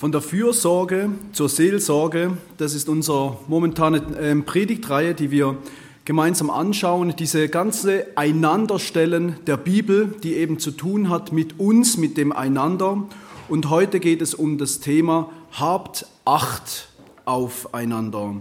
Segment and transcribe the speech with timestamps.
[0.00, 5.58] Von der Fürsorge zur Seelsorge, das ist unsere momentane ähm, Predigtreihe, die wir
[6.06, 7.12] gemeinsam anschauen.
[7.18, 13.02] Diese ganze Einanderstellen der Bibel, die eben zu tun hat mit uns, mit dem Einander.
[13.50, 16.88] Und heute geht es um das Thema Habt Acht
[17.26, 18.36] aufeinander.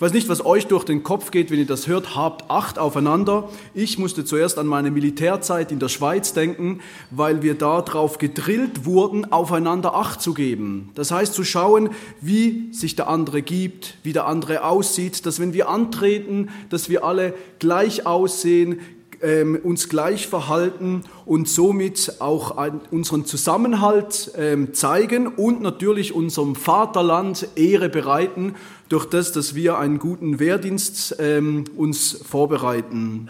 [0.00, 2.78] Ich weiß nicht, was euch durch den Kopf geht, wenn ihr das hört, habt Acht
[2.78, 3.50] aufeinander.
[3.74, 6.80] Ich musste zuerst an meine Militärzeit in der Schweiz denken,
[7.10, 10.88] weil wir da drauf gedrillt wurden, aufeinander Acht zu geben.
[10.94, 11.90] Das heißt zu schauen,
[12.22, 17.04] wie sich der andere gibt, wie der andere aussieht, dass wenn wir antreten, dass wir
[17.04, 18.80] alle gleich aussehen,
[19.22, 22.56] ähm, uns gleich verhalten und somit auch
[22.90, 28.54] unseren Zusammenhalt ähm, zeigen und natürlich unserem Vaterland Ehre bereiten
[28.90, 33.28] durch das, dass wir einen guten Wehrdienst ähm, uns vorbereiten.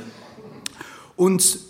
[1.17, 1.61] Und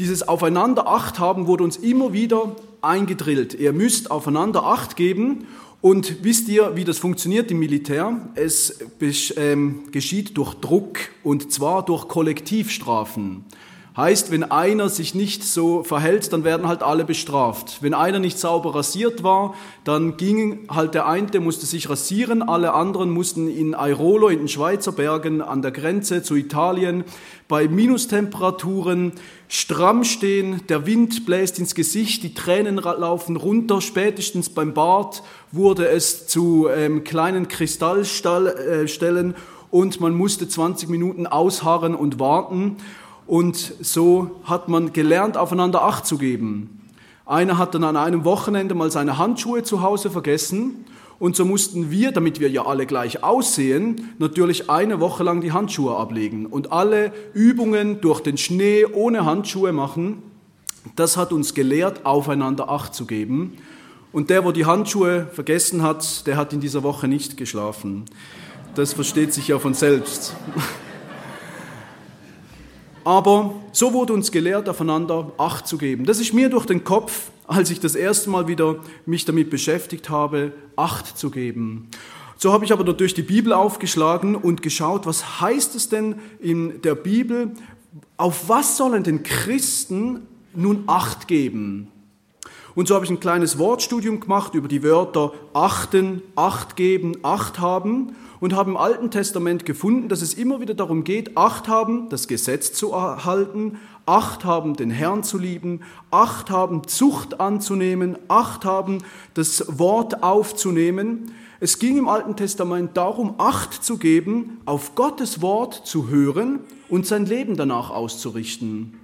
[0.00, 3.54] dieses Aufeinander Acht haben wurde uns immer wieder eingedrillt.
[3.54, 5.46] Ihr müsst aufeinander Acht geben
[5.80, 8.28] und wisst ihr, wie das funktioniert im Militär?
[8.34, 8.80] Es
[9.36, 13.44] ähm, geschieht durch Druck und zwar durch Kollektivstrafen.
[13.98, 17.78] Heißt, wenn einer sich nicht so verhält, dann werden halt alle bestraft.
[17.80, 22.40] Wenn einer nicht sauber rasiert war, dann ging halt der eine, der musste sich rasieren,
[22.40, 27.02] alle anderen mussten in Airolo, in den Schweizer Bergen, an der Grenze zu Italien,
[27.48, 29.14] bei Minustemperaturen
[29.48, 35.88] stramm stehen, der Wind bläst ins Gesicht, die Tränen laufen runter, spätestens beim Bart wurde
[35.88, 39.36] es zu ähm, kleinen Kristallstellen äh,
[39.72, 42.76] und man musste 20 Minuten ausharren und warten.
[43.28, 46.80] Und so hat man gelernt, aufeinander Acht zu geben.
[47.26, 50.86] Einer hat dann an einem Wochenende mal seine Handschuhe zu Hause vergessen
[51.18, 55.52] und so mussten wir, damit wir ja alle gleich aussehen, natürlich eine Woche lang die
[55.52, 60.22] Handschuhe ablegen und alle Übungen durch den Schnee ohne Handschuhe machen.
[60.96, 63.58] Das hat uns gelehrt, aufeinander Acht zu geben.
[64.10, 68.06] Und der, wo die Handschuhe vergessen hat, der hat in dieser Woche nicht geschlafen.
[68.74, 70.34] Das versteht sich ja von selbst.
[73.08, 76.04] Aber so wurde uns gelehrt, aufeinander Acht zu geben.
[76.04, 80.10] Das ist mir durch den Kopf, als ich das erste Mal wieder mich damit beschäftigt
[80.10, 81.88] habe, Acht zu geben.
[82.36, 86.82] So habe ich aber durch die Bibel aufgeschlagen und geschaut, was heißt es denn in
[86.82, 87.52] der Bibel,
[88.18, 91.88] auf was sollen denn Christen nun Acht geben?
[92.74, 97.58] Und so habe ich ein kleines Wortstudium gemacht über die Wörter achten, Acht geben, Acht
[97.58, 102.08] haben und haben im Alten Testament gefunden, dass es immer wieder darum geht, Acht haben,
[102.08, 105.80] das Gesetz zu erhalten, Acht haben, den Herrn zu lieben,
[106.10, 108.98] Acht haben, Zucht anzunehmen, Acht haben,
[109.34, 111.32] das Wort aufzunehmen.
[111.60, 117.06] Es ging im Alten Testament darum, Acht zu geben, auf Gottes Wort zu hören und
[117.06, 118.98] sein Leben danach auszurichten.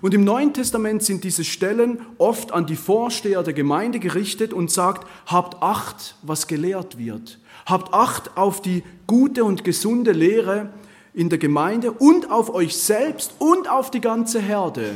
[0.00, 4.70] Und im Neuen Testament sind diese Stellen oft an die Vorsteher der Gemeinde gerichtet und
[4.70, 7.38] sagt, habt Acht, was gelehrt wird.
[7.66, 10.70] Habt Acht auf die gute und gesunde Lehre
[11.14, 14.92] in der Gemeinde und auf euch selbst und auf die ganze Herde.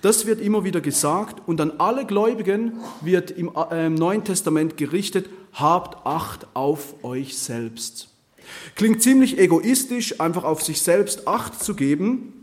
[0.00, 2.72] Das wird immer wieder gesagt und an alle Gläubigen
[3.02, 8.08] wird im äh, Neuen Testament gerichtet, habt Acht auf euch selbst.
[8.74, 12.41] Klingt ziemlich egoistisch, einfach auf sich selbst Acht zu geben,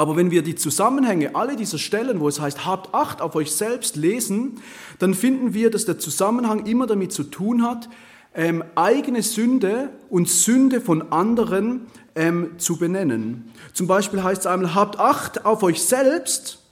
[0.00, 3.52] aber wenn wir die Zusammenhänge alle dieser Stellen, wo es heißt, habt Acht auf euch
[3.52, 4.58] selbst, lesen,
[4.98, 7.90] dann finden wir, dass der Zusammenhang immer damit zu tun hat,
[8.34, 11.82] ähm, eigene Sünde und Sünde von anderen
[12.14, 13.52] ähm, zu benennen.
[13.74, 16.64] Zum Beispiel heißt es einmal, habt Acht auf euch selbst.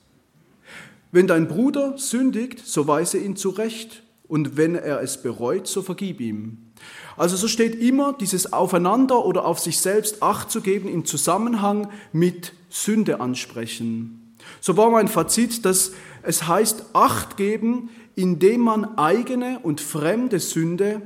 [1.12, 4.04] Wenn dein Bruder sündigt, so weise ihn zurecht.
[4.26, 6.67] Und wenn er es bereut, so vergib ihm.
[7.16, 11.88] Also so steht immer dieses Aufeinander oder auf sich selbst Acht zu geben im Zusammenhang
[12.12, 14.34] mit Sünde ansprechen.
[14.60, 21.02] So war mein Fazit, dass es heißt Acht geben, indem man eigene und fremde Sünde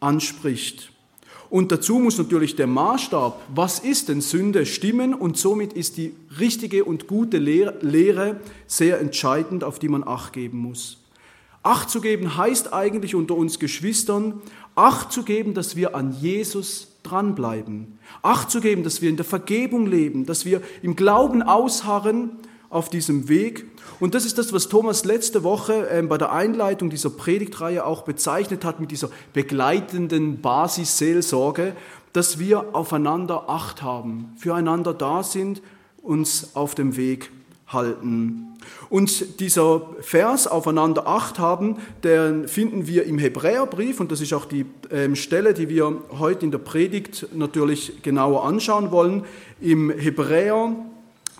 [0.00, 0.92] anspricht.
[1.50, 6.14] Und dazu muss natürlich der Maßstab, was ist denn Sünde, stimmen und somit ist die
[6.40, 10.98] richtige und gute Lehre sehr entscheidend, auf die man acht geben muss.
[11.62, 14.42] Acht zu geben heißt eigentlich unter uns Geschwistern,
[14.74, 17.98] Acht zu geben, dass wir an Jesus dranbleiben.
[18.22, 22.30] Acht zu geben, dass wir in der Vergebung leben, dass wir im Glauben ausharren
[22.70, 23.66] auf diesem Weg.
[24.00, 28.02] Und das ist das, was Thomas letzte Woche ähm, bei der Einleitung dieser Predigtreihe auch
[28.02, 31.76] bezeichnet hat mit dieser begleitenden Basisseelsorge,
[32.12, 35.62] dass wir aufeinander Acht haben, füreinander da sind,
[36.02, 37.30] uns auf dem Weg
[37.66, 38.56] halten.
[38.88, 44.44] Und dieser Vers aufeinander Acht haben, den finden wir im Hebräerbrief und das ist auch
[44.44, 49.24] die ähm, Stelle, die wir heute in der Predigt natürlich genauer anschauen wollen,
[49.60, 50.74] im Hebräer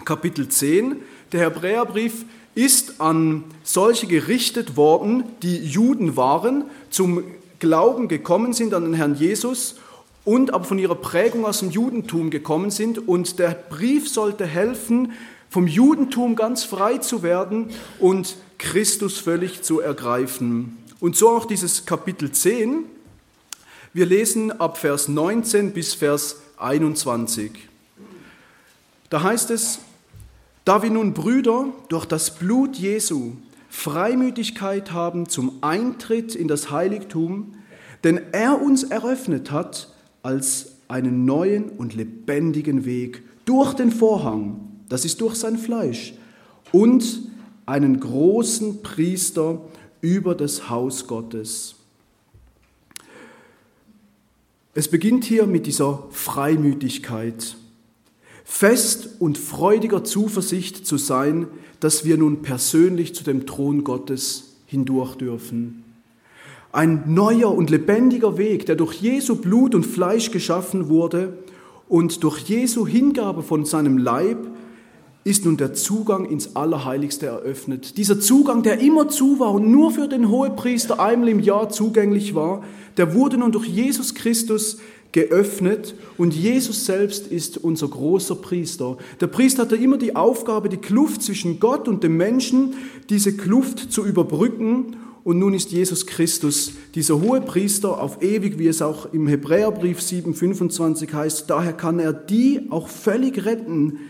[0.04, 0.96] Kapitel 10.
[1.32, 2.24] Der Hebräerbrief
[2.54, 7.24] ist an solche gerichtet worden, die Juden waren, zum
[7.58, 9.76] Glauben gekommen sind an den Herrn Jesus
[10.24, 13.08] und aber von ihrer Prägung aus dem Judentum gekommen sind.
[13.08, 15.12] Und der Brief sollte helfen,
[15.54, 17.68] vom Judentum ganz frei zu werden
[18.00, 20.78] und Christus völlig zu ergreifen.
[20.98, 22.86] Und so auch dieses Kapitel 10.
[23.92, 27.52] Wir lesen ab Vers 19 bis Vers 21.
[29.10, 29.78] Da heißt es,
[30.64, 33.34] da wir nun Brüder durch das Blut Jesu
[33.68, 37.54] Freimütigkeit haben zum Eintritt in das Heiligtum,
[38.02, 45.04] denn er uns eröffnet hat als einen neuen und lebendigen Weg durch den Vorhang, das
[45.04, 46.14] ist durch sein Fleisch,
[46.70, 47.22] und
[47.66, 49.60] einen großen Priester
[50.00, 51.74] über das Haus Gottes.
[54.72, 57.56] Es beginnt hier mit dieser Freimütigkeit,
[58.44, 61.48] fest und freudiger Zuversicht zu sein,
[61.80, 65.82] dass wir nun persönlich zu dem Thron Gottes hindurch dürfen.
[66.70, 71.36] Ein neuer und lebendiger Weg, der durch Jesu Blut und Fleisch geschaffen wurde
[71.88, 74.53] und durch Jesu Hingabe von seinem Leib
[75.24, 77.96] ist nun der Zugang ins Allerheiligste eröffnet.
[77.96, 82.34] Dieser Zugang, der immer zu war und nur für den Hohepriester einmal im Jahr zugänglich
[82.34, 82.62] war,
[82.98, 84.78] der wurde nun durch Jesus Christus
[85.12, 88.98] geöffnet und Jesus selbst ist unser großer Priester.
[89.20, 92.74] Der Priester hatte immer die Aufgabe, die Kluft zwischen Gott und dem Menschen,
[93.08, 98.66] diese Kluft zu überbrücken und nun ist Jesus Christus dieser hohe Priester auf ewig, wie
[98.66, 101.48] es auch im Hebräerbrief 7,25 heißt.
[101.48, 104.00] Daher kann er die auch völlig retten,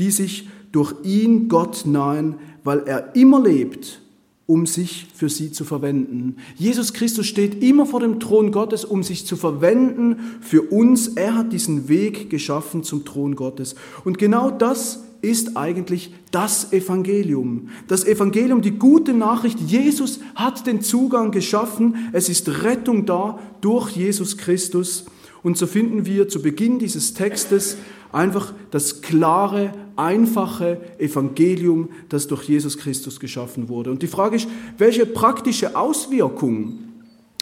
[0.00, 2.34] die sich durch ihn Gott nahen,
[2.64, 4.00] weil er immer lebt,
[4.46, 6.36] um sich für sie zu verwenden.
[6.56, 11.08] Jesus Christus steht immer vor dem Thron Gottes, um sich zu verwenden für uns.
[11.08, 13.76] Er hat diesen Weg geschaffen zum Thron Gottes.
[14.04, 17.68] Und genau das ist eigentlich das Evangelium.
[17.86, 23.90] Das Evangelium, die gute Nachricht, Jesus hat den Zugang geschaffen, es ist Rettung da durch
[23.90, 25.06] Jesus Christus.
[25.44, 27.76] Und so finden wir zu Beginn dieses Textes
[28.12, 33.90] einfach das klare, einfache Evangelium, das durch Jesus Christus geschaffen wurde.
[33.90, 34.48] Und die Frage ist,
[34.78, 36.78] welche praktische Auswirkung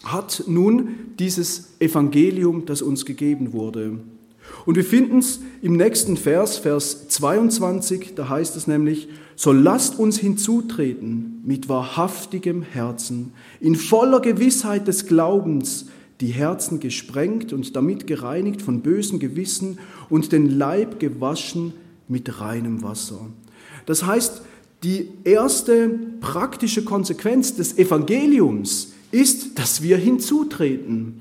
[0.05, 0.89] hat nun
[1.19, 3.99] dieses Evangelium, das uns gegeben wurde?
[4.67, 9.99] Und wir finden es im nächsten Vers, Vers 22, da heißt es nämlich, so lasst
[9.99, 15.87] uns hinzutreten mit wahrhaftigem Herzen, in voller Gewissheit des Glaubens,
[16.21, 19.79] die Herzen gesprengt und damit gereinigt von bösen Gewissen
[20.09, 21.73] und den Leib gewaschen
[22.13, 23.27] mit reinem Wasser.
[23.87, 24.43] Das heißt,
[24.85, 25.89] die erste
[26.21, 31.21] praktische Konsequenz des Evangeliums ist, dass wir hinzutreten,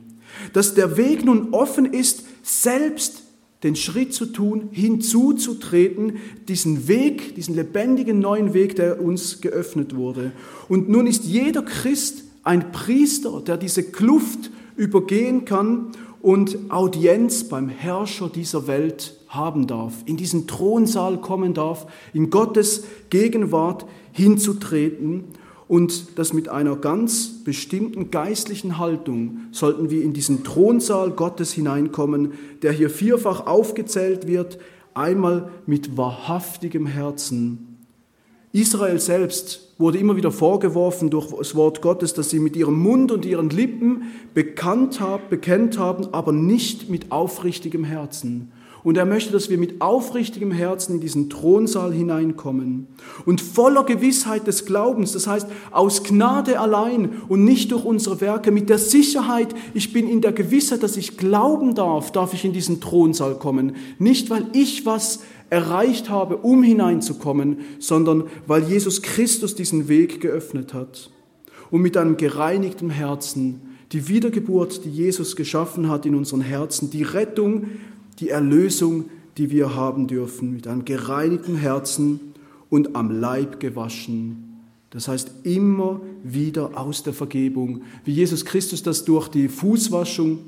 [0.54, 3.24] dass der Weg nun offen ist, selbst
[3.64, 6.18] den Schritt zu tun, hinzuzutreten,
[6.48, 10.32] diesen Weg, diesen lebendigen neuen Weg, der uns geöffnet wurde.
[10.68, 15.92] Und nun ist jeder Christ ein Priester, der diese Kluft übergehen kann
[16.22, 22.84] und Audienz beim Herrscher dieser Welt haben darf, in diesen Thronsaal kommen darf, in Gottes
[23.10, 25.24] Gegenwart hinzutreten
[25.68, 32.34] und das mit einer ganz bestimmten geistlichen Haltung sollten wir in diesen Thronsaal Gottes hineinkommen,
[32.62, 34.60] der hier vierfach aufgezählt wird,
[34.94, 37.78] einmal mit wahrhaftigem Herzen.
[38.52, 43.12] Israel selbst wurde immer wieder vorgeworfen durch das Wort Gottes, dass sie mit ihrem Mund
[43.12, 48.52] und ihren Lippen bekannt haben, bekennt haben, aber nicht mit aufrichtigem Herzen.
[48.84, 52.88] Und er möchte, dass wir mit aufrichtigem Herzen in diesen Thronsaal hineinkommen
[53.26, 58.52] und voller Gewissheit des Glaubens, das heißt aus Gnade allein und nicht durch unsere Werke,
[58.52, 62.54] mit der Sicherheit, ich bin in der Gewissheit, dass ich glauben darf, darf ich in
[62.54, 63.76] diesen Thronsaal kommen.
[64.00, 65.20] Nicht, weil ich was
[65.52, 71.12] erreicht habe, um hineinzukommen, sondern weil Jesus Christus diesen Weg geöffnet hat.
[71.70, 77.04] Und mit einem gereinigten Herzen die Wiedergeburt, die Jesus geschaffen hat in unseren Herzen, die
[77.04, 77.66] Rettung,
[78.20, 82.34] die Erlösung, die wir haben dürfen, mit einem gereinigten Herzen
[82.70, 84.62] und am Leib gewaschen.
[84.90, 90.40] Das heißt immer wieder aus der Vergebung, wie Jesus Christus das durch die Fußwaschung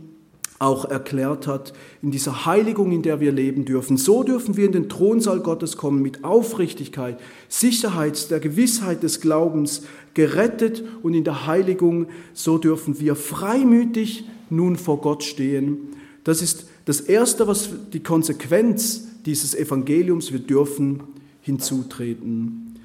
[0.64, 3.98] auch erklärt hat, in dieser Heiligung, in der wir leben dürfen.
[3.98, 9.84] So dürfen wir in den Thronsaal Gottes kommen mit Aufrichtigkeit, Sicherheit, der Gewissheit des Glaubens,
[10.14, 12.08] gerettet und in der Heiligung.
[12.34, 15.78] So dürfen wir freimütig nun vor Gott stehen.
[16.24, 21.04] Das ist das Erste, was die Konsequenz dieses Evangeliums, wir dürfen
[21.42, 22.80] hinzutreten.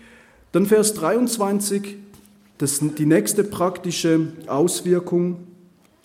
[0.51, 1.97] Dann Vers 23,
[2.59, 5.37] das, die nächste praktische Auswirkung.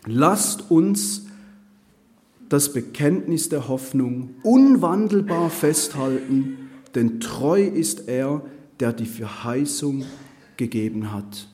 [0.06, 1.24] Lasst uns
[2.54, 8.44] das Bekenntnis der Hoffnung unwandelbar festhalten, denn treu ist er,
[8.80, 10.06] der die Verheißung
[10.56, 11.48] gegeben hat.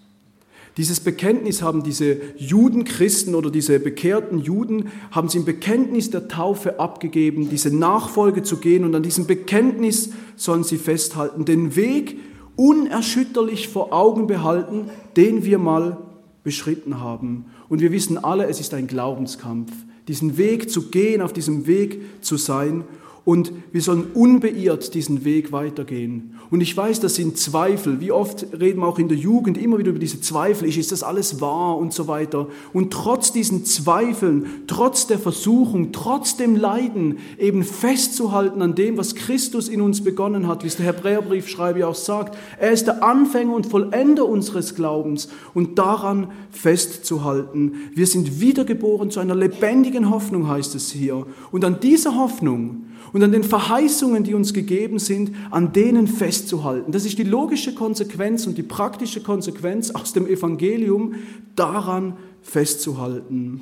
[0.75, 6.81] Dieses Bekenntnis haben diese Judenchristen oder diese bekehrten Juden, haben sie im Bekenntnis der Taufe
[6.81, 12.19] abgegeben, diese Nachfolge zu gehen und an diesem Bekenntnis sollen sie festhalten, den Weg
[12.57, 15.97] unerschütterlich vor Augen behalten, den wir mal
[16.43, 17.45] beschritten haben.
[17.69, 19.71] Und wir wissen alle, es ist ein Glaubenskampf,
[20.09, 22.83] diesen Weg zu gehen, auf diesem Weg zu sein
[23.29, 26.33] und wir sollen unbeirrt diesen Weg weitergehen.
[26.49, 28.01] Und ich weiß, das sind Zweifel.
[28.01, 30.67] Wie oft reden wir auch in der Jugend immer wieder über diese Zweifel.
[30.67, 32.47] Ist das alles wahr und so weiter?
[32.73, 39.13] Und trotz diesen Zweifeln, trotz der Versuchung, trotz dem Leiden, eben festzuhalten an dem, was
[39.13, 42.35] Christus in uns begonnen hat, wie es der Hebräerbriefschreiber auch sagt.
[42.57, 47.73] Er ist der Anfänger und Vollender unseres Glaubens und daran festzuhalten.
[47.93, 51.27] Wir sind wiedergeboren zu einer lebendigen Hoffnung, heißt es hier.
[51.51, 56.91] Und an dieser Hoffnung, und an den Verheißungen, die uns gegeben sind, an denen festzuhalten.
[56.91, 61.15] Das ist die logische Konsequenz und die praktische Konsequenz aus dem Evangelium,
[61.55, 63.61] daran festzuhalten.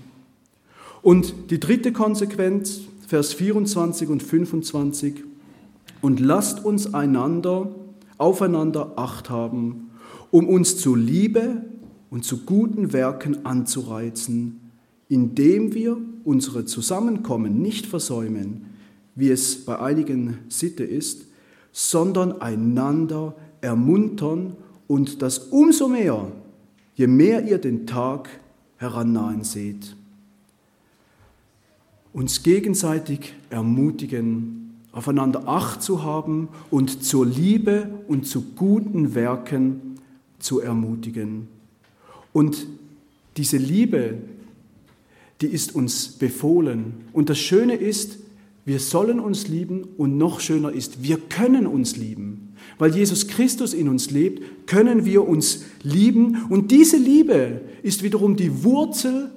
[1.01, 5.23] Und die dritte Konsequenz, Vers 24 und 25,
[6.01, 7.73] und lasst uns einander,
[8.17, 9.89] aufeinander Acht haben,
[10.31, 11.63] um uns zu Liebe
[12.09, 14.59] und zu guten Werken anzureizen,
[15.09, 18.65] indem wir unsere Zusammenkommen nicht versäumen,
[19.17, 21.25] wie es bei einigen Sitte ist,
[21.74, 24.55] sondern einander ermuntern
[24.88, 26.31] und das umso mehr,
[26.95, 28.29] je mehr ihr den Tag
[28.77, 29.95] herannahen seht.
[32.13, 40.00] Uns gegenseitig ermutigen, aufeinander Acht zu haben und zur Liebe und zu guten Werken
[40.38, 41.47] zu ermutigen.
[42.33, 42.67] Und
[43.36, 44.19] diese Liebe,
[45.41, 47.05] die ist uns befohlen.
[47.13, 48.19] Und das Schöne ist,
[48.67, 52.53] wir sollen uns lieben und noch schöner ist, wir können uns lieben.
[52.77, 56.45] Weil Jesus Christus in uns lebt, können wir uns lieben.
[56.50, 59.31] Und diese Liebe ist wiederum die Wurzel,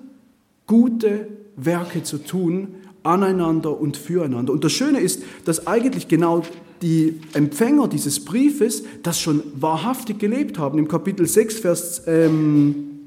[0.67, 4.53] gute Werke zu tun, aneinander und füreinander.
[4.53, 6.43] Und das Schöne ist, dass eigentlich genau
[6.83, 10.77] die Empfänger dieses Briefes das schon wahrhaftig gelebt haben.
[10.77, 12.99] Im Kapitel 6, Vers ähm,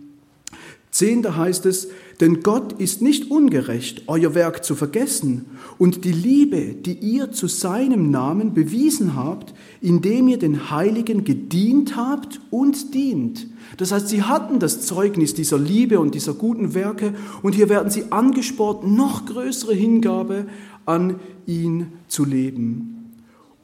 [0.91, 1.89] 10, da heißt es,
[2.19, 5.45] denn Gott ist nicht ungerecht, euer Werk zu vergessen
[5.77, 11.95] und die Liebe, die ihr zu seinem Namen bewiesen habt, indem ihr den Heiligen gedient
[11.95, 13.47] habt und dient.
[13.77, 17.89] Das heißt, sie hatten das Zeugnis dieser Liebe und dieser guten Werke und hier werden
[17.89, 20.45] sie angespornt, noch größere Hingabe
[20.85, 23.11] an ihn zu leben.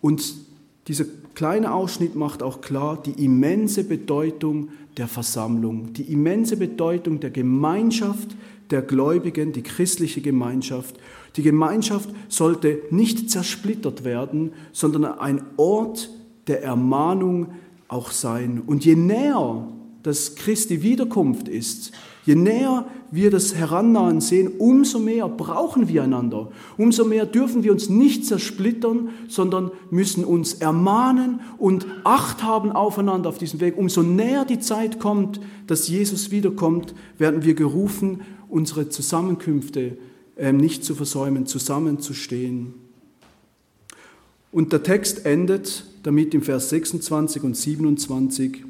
[0.01, 0.33] Und
[0.87, 1.05] dieser
[1.39, 8.35] kleine Ausschnitt macht auch klar die immense Bedeutung der Versammlung, die immense Bedeutung der Gemeinschaft
[8.71, 10.97] der Gläubigen, die christliche Gemeinschaft.
[11.37, 16.09] Die Gemeinschaft sollte nicht zersplittert werden, sondern ein Ort
[16.47, 17.53] der Ermahnung
[17.87, 18.61] auch sein.
[18.67, 19.65] Und je näher
[20.03, 21.93] das Christi Wiederkunft ist,
[22.25, 26.51] je näher wir das Herannahen sehen, umso mehr brauchen wir einander.
[26.77, 33.29] Umso mehr dürfen wir uns nicht zersplittern, sondern müssen uns ermahnen und Acht haben aufeinander
[33.29, 33.77] auf diesem Weg.
[33.77, 39.97] Umso näher die Zeit kommt, dass Jesus wiederkommt, werden wir gerufen, unsere Zusammenkünfte
[40.37, 42.73] ähm, nicht zu versäumen, zusammenzustehen.
[44.51, 48.68] Und der Text endet damit im Vers 26 und 27.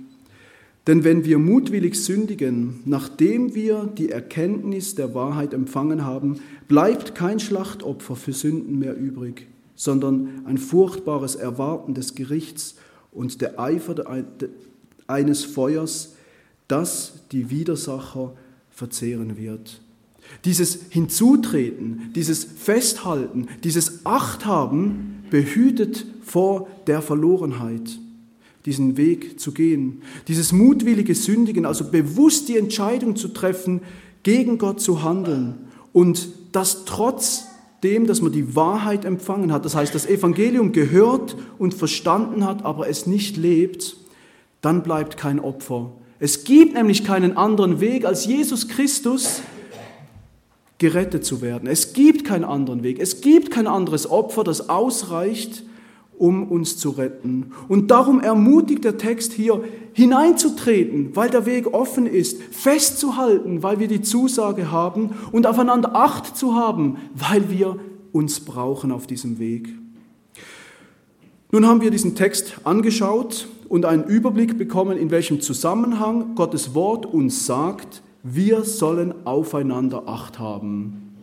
[0.87, 7.39] Denn wenn wir mutwillig sündigen, nachdem wir die Erkenntnis der Wahrheit empfangen haben, bleibt kein
[7.39, 12.75] Schlachtopfer für Sünden mehr übrig, sondern ein furchtbares Erwarten des Gerichts
[13.11, 14.23] und der Eifer
[15.07, 16.15] eines Feuers,
[16.67, 18.33] das die Widersacher
[18.71, 19.81] verzehren wird.
[20.45, 27.99] Dieses Hinzutreten, dieses Festhalten, dieses Achthaben behütet vor der Verlorenheit
[28.69, 30.03] diesen Weg zu gehen.
[30.27, 33.81] Dieses mutwillige Sündigen, also bewusst die Entscheidung zu treffen,
[34.21, 35.55] gegen Gott zu handeln
[35.91, 37.47] und das trotz
[37.81, 42.63] dem, dass man die Wahrheit empfangen hat, das heißt, das Evangelium gehört und verstanden hat,
[42.63, 43.97] aber es nicht lebt,
[44.61, 45.91] dann bleibt kein Opfer.
[46.19, 49.41] Es gibt nämlich keinen anderen Weg, als Jesus Christus
[50.77, 51.67] gerettet zu werden.
[51.67, 52.99] Es gibt keinen anderen Weg.
[52.99, 55.63] Es gibt kein anderes Opfer, das ausreicht,
[56.19, 57.53] um uns zu retten.
[57.67, 63.87] Und darum ermutigt der Text hier, hineinzutreten, weil der Weg offen ist, festzuhalten, weil wir
[63.87, 67.77] die Zusage haben und aufeinander Acht zu haben, weil wir
[68.11, 69.69] uns brauchen auf diesem Weg.
[71.51, 77.05] Nun haben wir diesen Text angeschaut und einen Überblick bekommen, in welchem Zusammenhang Gottes Wort
[77.05, 81.15] uns sagt, wir sollen aufeinander Acht haben.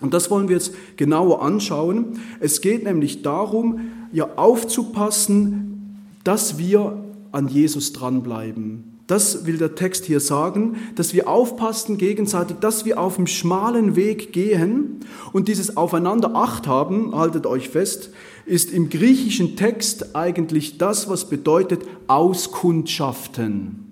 [0.00, 2.20] Und das wollen wir jetzt genauer anschauen.
[2.40, 3.80] Es geht nämlich darum,
[4.12, 7.02] ja aufzupassen, dass wir
[7.32, 8.84] an Jesus dranbleiben.
[9.06, 13.96] Das will der Text hier sagen, dass wir aufpassen gegenseitig, dass wir auf dem schmalen
[13.96, 15.00] Weg gehen
[15.32, 18.10] und dieses Aufeinander Acht haben, haltet euch fest,
[18.46, 23.89] ist im griechischen Text eigentlich das, was bedeutet Auskundschaften.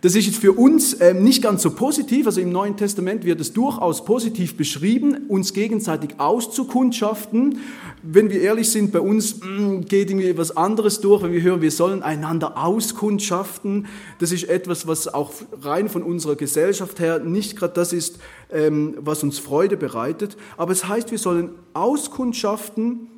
[0.00, 3.40] Das ist jetzt für uns ähm, nicht ganz so positiv, also im Neuen Testament wird
[3.40, 7.58] es durchaus positiv beschrieben, uns gegenseitig auszukundschaften.
[8.04, 11.62] Wenn wir ehrlich sind, bei uns mm, geht irgendwie etwas anderes durch, wenn wir hören,
[11.62, 13.86] wir sollen einander auskundschaften.
[14.20, 18.20] Das ist etwas, was auch rein von unserer Gesellschaft her nicht gerade das ist,
[18.52, 20.36] ähm, was uns Freude bereitet.
[20.56, 23.08] Aber es heißt, wir sollen auskundschaften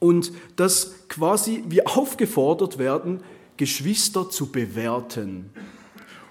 [0.00, 3.20] und dass quasi wir aufgefordert werden,
[3.56, 5.50] Geschwister zu bewerten.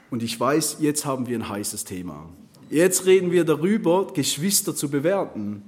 [0.10, 2.30] Und ich weiß, jetzt haben wir ein heißes Thema.
[2.70, 5.64] Jetzt reden wir darüber, Geschwister zu bewerten.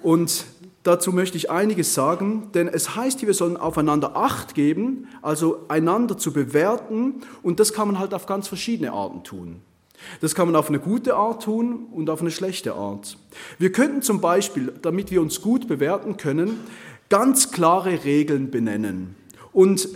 [0.00, 0.46] Und
[0.82, 5.64] dazu möchte ich einiges sagen, denn es heißt hier, wir sollen aufeinander Acht geben, also
[5.68, 7.22] einander zu bewerten.
[7.42, 9.62] Und das kann man halt auf ganz verschiedene Arten tun.
[10.20, 13.16] Das kann man auf eine gute Art tun und auf eine schlechte Art.
[13.58, 16.58] Wir könnten zum Beispiel, damit wir uns gut bewerten können,
[17.08, 19.14] ganz klare Regeln benennen.
[19.52, 19.88] Und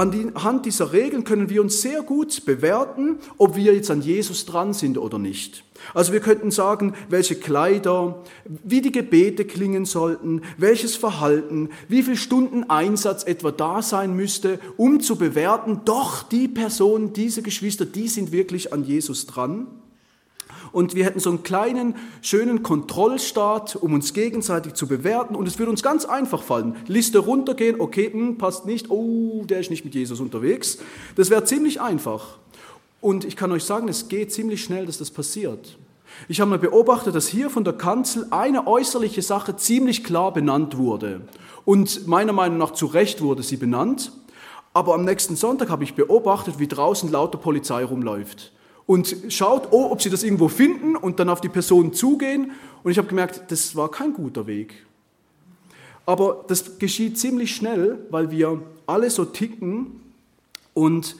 [0.00, 4.72] Anhand dieser Regeln können wir uns sehr gut bewerten, ob wir jetzt an Jesus dran
[4.72, 5.62] sind oder nicht.
[5.92, 12.16] Also wir könnten sagen, welche Kleider, wie die Gebete klingen sollten, welches Verhalten, wie viel
[12.16, 18.08] Stunden Einsatz etwa da sein müsste, um zu bewerten, doch die Person, diese Geschwister, die
[18.08, 19.66] sind wirklich an Jesus dran
[20.72, 25.58] und wir hätten so einen kleinen, schönen Kontrollstaat, um uns gegenseitig zu bewerten und es
[25.58, 26.76] würde uns ganz einfach fallen.
[26.86, 30.78] Liste runtergehen, okay, mh, hm, passt nicht, oh, der ist nicht mit Jesus unterwegs.
[31.16, 32.38] Das wäre ziemlich einfach.
[33.00, 35.78] Und ich kann euch sagen, es geht ziemlich schnell, dass das passiert.
[36.28, 40.76] Ich habe mal beobachtet, dass hier von der Kanzel eine äußerliche Sache ziemlich klar benannt
[40.76, 41.22] wurde.
[41.64, 44.12] Und meiner Meinung nach zu Recht wurde sie benannt.
[44.72, 48.52] Aber am nächsten Sonntag habe ich beobachtet, wie draußen lauter Polizei rumläuft
[48.90, 52.50] und schaut, oh, ob sie das irgendwo finden und dann auf die Person zugehen.
[52.82, 54.84] Und ich habe gemerkt, das war kein guter Weg.
[56.06, 60.00] Aber das geschieht ziemlich schnell, weil wir alle so ticken
[60.74, 61.14] und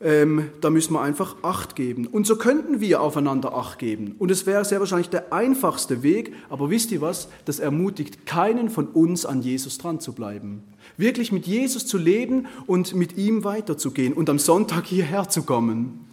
[0.00, 2.06] ähm, da müssen wir einfach Acht geben.
[2.06, 4.14] Und so könnten wir aufeinander Acht geben.
[4.20, 7.26] Und es wäre sehr wahrscheinlich der einfachste Weg, aber wisst ihr was?
[7.44, 10.62] Das ermutigt keinen von uns, an Jesus dran zu bleiben.
[10.96, 16.06] Wirklich mit Jesus zu leben und mit ihm weiterzugehen und am Sonntag hierher zu kommen.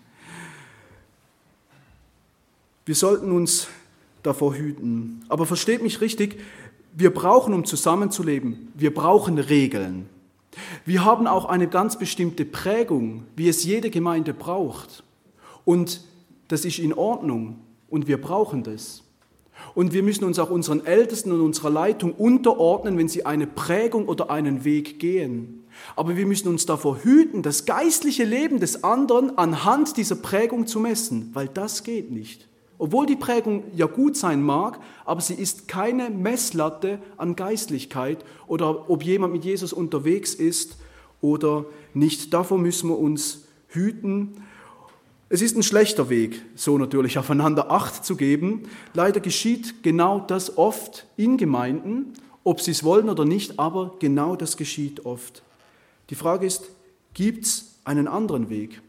[2.87, 3.67] Wir sollten uns
[4.23, 5.25] davor hüten.
[5.27, 6.39] Aber versteht mich richtig,
[6.95, 10.07] wir brauchen, um zusammenzuleben, wir brauchen Regeln.
[10.85, 15.03] Wir haben auch eine ganz bestimmte Prägung, wie es jede Gemeinde braucht.
[15.65, 15.99] Und
[16.47, 19.03] das ist in Ordnung und wir brauchen das.
[19.75, 24.07] Und wir müssen uns auch unseren Ältesten und unserer Leitung unterordnen, wenn sie eine Prägung
[24.07, 25.65] oder einen Weg gehen.
[25.97, 30.79] Aber wir müssen uns davor hüten, das geistliche Leben des anderen anhand dieser Prägung zu
[30.79, 32.46] messen, weil das geht nicht.
[32.79, 38.89] Obwohl die Prägung ja gut sein mag, aber sie ist keine Messlatte an Geistlichkeit oder
[38.89, 40.77] ob jemand mit Jesus unterwegs ist
[41.19, 42.33] oder nicht.
[42.33, 44.43] Davor müssen wir uns hüten.
[45.29, 48.63] Es ist ein schlechter Weg, so natürlich aufeinander Acht zu geben.
[48.93, 52.13] Leider geschieht genau das oft in Gemeinden,
[52.43, 55.43] ob sie es wollen oder nicht, aber genau das geschieht oft.
[56.11, 56.69] Die Frage ist,
[57.13, 58.81] gibt es einen anderen Weg?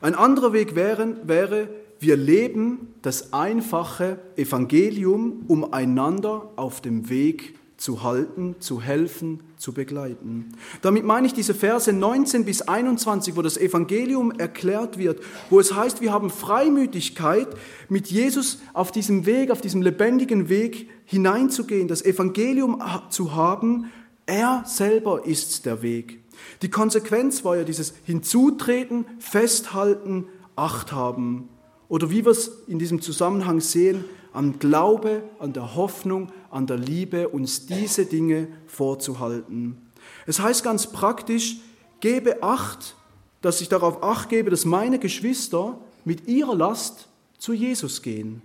[0.00, 1.68] Ein anderer Weg wäre, wäre
[2.00, 9.72] wir leben das einfache Evangelium, um einander auf dem Weg zu halten, zu helfen, zu
[9.72, 10.52] begleiten.
[10.82, 15.74] Damit meine ich diese Verse 19 bis 21, wo das Evangelium erklärt wird, wo es
[15.74, 17.48] heißt, wir haben Freimütigkeit,
[17.88, 23.90] mit Jesus auf diesem Weg, auf diesem lebendigen Weg hineinzugehen, das Evangelium zu haben.
[24.26, 26.20] Er selber ist der Weg.
[26.62, 31.48] Die Konsequenz war ja dieses Hinzutreten, Festhalten, Acht haben.
[31.88, 36.76] Oder wie wir es in diesem Zusammenhang sehen, am Glaube, an der Hoffnung, an der
[36.76, 39.78] Liebe, uns diese Dinge vorzuhalten.
[40.26, 41.56] Es heißt ganz praktisch,
[42.00, 42.94] gebe Acht,
[43.40, 48.42] dass ich darauf Acht gebe, dass meine Geschwister mit ihrer Last zu Jesus gehen.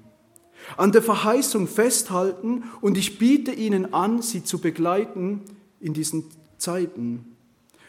[0.77, 5.41] An der Verheißung festhalten und ich biete ihnen an, sie zu begleiten
[5.81, 6.25] in diesen
[6.57, 7.35] Zeiten.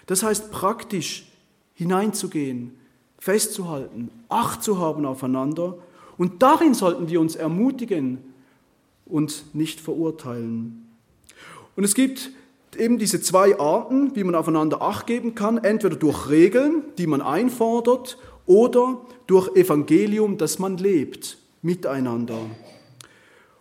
[0.07, 1.27] Das heißt praktisch
[1.75, 2.73] hineinzugehen,
[3.25, 5.79] festzuhalten, Acht zu haben aufeinander.
[6.19, 8.19] Und darin sollten wir uns ermutigen
[9.07, 10.87] und nicht verurteilen.
[11.75, 12.33] Und es gibt
[12.77, 17.23] eben diese zwei Arten, wie man aufeinander Acht geben kann, entweder durch Regeln, die man
[17.23, 22.39] einfordert, oder durch Evangelium, das man lebt, miteinander.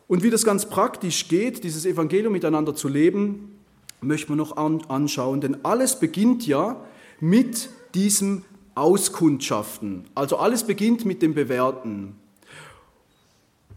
[0.10, 3.60] Und wie das ganz praktisch geht, dieses Evangelium miteinander zu leben,
[4.02, 6.84] möchte man noch anschauen, denn alles beginnt ja
[7.22, 8.44] mit diesem
[8.76, 10.06] Auskundschaften.
[10.16, 12.16] Also alles beginnt mit dem Bewerten.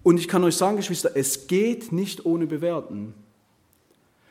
[0.02, 3.14] Und ich kann euch sagen, Geschwister, es geht nicht ohne Bewerten.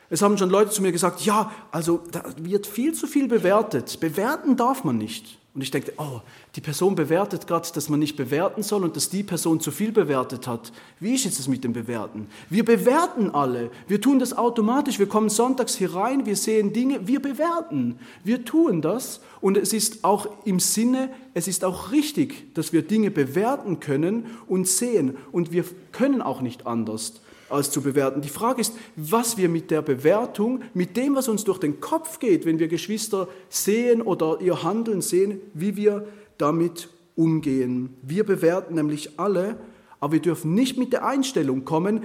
[0.08, 3.98] Es haben schon Leute zu mir gesagt, ja, also da wird viel zu viel bewertet.
[4.00, 5.38] Bewerten darf man nicht.
[5.56, 6.20] Und ich denke, oh,
[6.54, 9.90] die Person bewertet gerade, dass man nicht bewerten soll und dass die Person zu viel
[9.90, 10.70] bewertet hat.
[11.00, 12.26] Wie ist das mit dem Bewerten?
[12.50, 13.70] Wir bewerten alle.
[13.88, 14.98] Wir tun das automatisch.
[14.98, 17.98] Wir kommen sonntags hier rein, wir sehen Dinge, wir bewerten.
[18.22, 19.22] Wir tun das.
[19.40, 24.26] Und es ist auch im Sinne, es ist auch richtig, dass wir Dinge bewerten können
[24.46, 25.16] und sehen.
[25.32, 28.20] Und wir können auch nicht anders als zu bewerten.
[28.20, 32.18] Die Frage ist, was wir mit der Bewertung, mit dem, was uns durch den Kopf
[32.18, 36.06] geht, wenn wir Geschwister sehen oder ihr Handeln sehen, wie wir
[36.38, 37.96] damit umgehen.
[38.02, 39.58] Wir bewerten nämlich alle,
[40.00, 42.02] aber wir dürfen nicht mit der Einstellung kommen,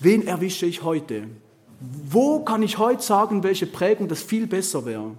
[0.00, 1.24] wen erwische ich heute?
[2.08, 5.12] Wo kann ich heute sagen, welche Prägung das viel besser wäre?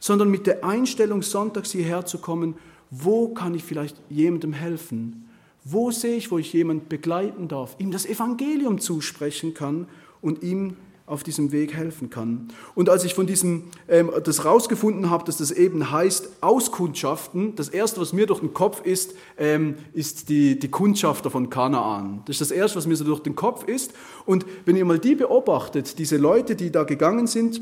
[0.00, 2.56] Sondern mit der Einstellung, sonntags hierher zu kommen,
[2.90, 5.27] wo kann ich vielleicht jemandem helfen?
[5.70, 9.86] Wo sehe ich, wo ich jemanden begleiten darf, ihm das Evangelium zusprechen kann
[10.22, 10.76] und ihm
[11.08, 12.48] auf diesem Weg helfen kann.
[12.74, 17.68] Und als ich von diesem ähm, das rausgefunden habe, dass das eben heißt Auskundschaften, das
[17.68, 22.22] erste, was mir durch den Kopf ist, ähm, ist die, die Kundschafter von Kanaan.
[22.26, 23.92] Das ist das erste, was mir so durch den Kopf ist.
[24.26, 27.60] Und wenn ihr mal die beobachtet, diese Leute, die da gegangen sind,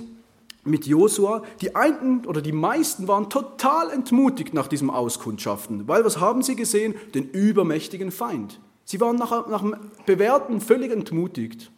[0.66, 1.42] mit Josua.
[1.60, 6.56] Die einen oder die meisten waren total entmutigt nach diesem Auskundschaften, weil was haben sie
[6.56, 6.94] gesehen?
[7.14, 8.60] Den übermächtigen Feind.
[8.84, 9.76] Sie waren nach, nach dem
[10.06, 11.70] Bewerten völlig entmutigt.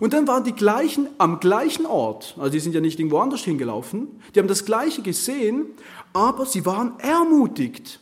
[0.00, 3.42] Und dann waren die gleichen am gleichen Ort, also die sind ja nicht irgendwo anders
[3.42, 5.66] hingelaufen, die haben das gleiche gesehen,
[6.12, 8.00] aber sie waren ermutigt,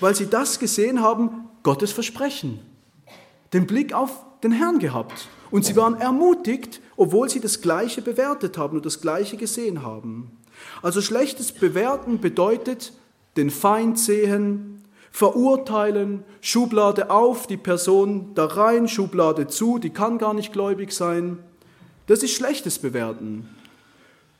[0.00, 2.60] weil sie das gesehen haben, Gottes Versprechen,
[3.52, 5.28] den Blick auf den Herrn gehabt.
[5.50, 10.32] Und sie waren ermutigt, obwohl sie das Gleiche bewertet haben und das Gleiche gesehen haben.
[10.82, 12.92] Also schlechtes Bewerten bedeutet
[13.36, 14.82] den Feind sehen,
[15.12, 21.38] verurteilen, Schublade auf, die Person da rein, Schublade zu, die kann gar nicht gläubig sein.
[22.08, 23.48] Das ist schlechtes Bewerten.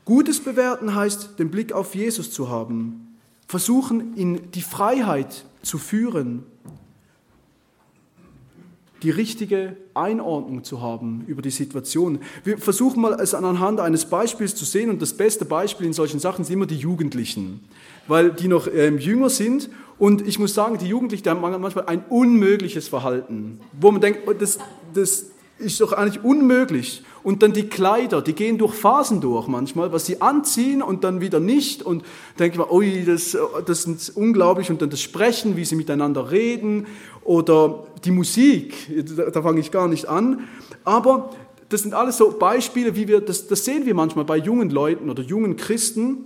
[0.03, 3.17] Gutes Bewerten heißt, den Blick auf Jesus zu haben,
[3.47, 6.43] versuchen, in die Freiheit zu führen,
[9.03, 12.19] die richtige Einordnung zu haben über die Situation.
[12.43, 16.19] Wir versuchen mal es anhand eines Beispiels zu sehen und das beste Beispiel in solchen
[16.19, 17.61] Sachen sind immer die Jugendlichen,
[18.07, 22.03] weil die noch ähm, jünger sind und ich muss sagen, die Jugendlichen haben manchmal ein
[22.09, 24.59] unmögliches Verhalten, wo man denkt, oh, das,
[24.93, 27.03] das ist doch eigentlich unmöglich.
[27.21, 31.21] Und dann die Kleider, die gehen durch Phasen durch manchmal, was sie anziehen und dann
[31.21, 31.83] wieder nicht.
[31.83, 32.03] Und
[32.39, 34.69] denke ich mal, ui, das, das ist unglaublich.
[34.69, 36.87] Und dann das Sprechen, wie sie miteinander reden
[37.23, 38.73] oder die Musik,
[39.17, 40.47] da, da fange ich gar nicht an.
[40.85, 41.31] Aber
[41.67, 45.09] das sind alles so Beispiele, wie wir, das, das sehen wir manchmal bei jungen Leuten
[45.09, 46.25] oder jungen Christen.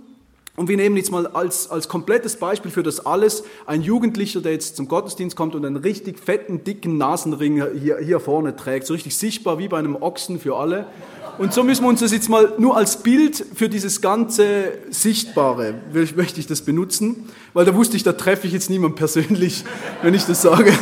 [0.56, 4.52] Und wir nehmen jetzt mal als, als komplettes Beispiel für das alles ein Jugendlicher, der
[4.52, 8.94] jetzt zum Gottesdienst kommt und einen richtig fetten, dicken Nasenring hier, hier vorne trägt, so
[8.94, 10.86] richtig sichtbar wie bei einem Ochsen für alle.
[11.38, 15.74] Und so müssen wir uns das jetzt mal nur als Bild für dieses ganze Sichtbare,
[16.14, 19.64] möchte ich das benutzen, weil da wusste ich, da treffe ich jetzt niemand persönlich,
[20.02, 20.72] wenn ich das sage.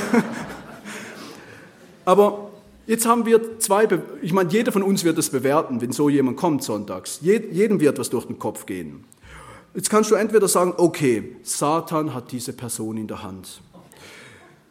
[2.05, 2.51] Aber
[2.87, 6.11] jetzt haben wir zwei, Be ich meine, jeder von uns wird das bewerten, wenn so
[6.11, 7.21] jemand kommt sonntags.
[7.23, 9.05] Jedem wird was durch den Kopf gehen.
[9.75, 13.63] Jetzt kannst du entweder sagen, okay, Satan hat diese Person in der Hand.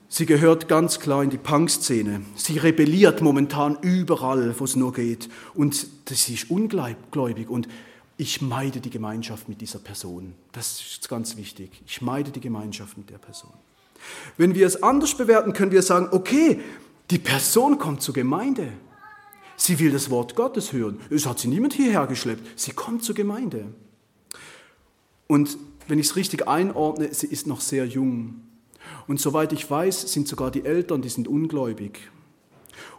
[0.08, 2.22] Sie gehört ganz klar in die Punk-Szene.
[2.36, 5.30] Sie rebelliert momentan überall, wo es nur geht.
[5.56, 7.50] Und sie ist ungläubig.
[7.50, 7.68] Und
[8.18, 10.34] ich meide die Gemeinschaft mit dieser Person.
[10.52, 11.82] Das ist ganz wichtig.
[11.88, 13.54] Ich meide die Gemeinschaft mit der Person.
[14.38, 16.60] Wenn wir es anders bewerten, können wir sagen, okay,
[17.10, 18.74] die Person kommt zur Gemeinde.
[19.56, 21.00] Sie will das Wort Gottes hören.
[21.10, 22.60] Es hat sie niemand hierher geschleppt.
[22.60, 23.66] Sie kommt zur Gemeinde.
[25.32, 28.41] Und wenn ich es richtig einordne, sie ist noch sehr jung.
[29.08, 32.12] Und soweit ich weiß, sind sogar die Eltern, die sind ungläubig.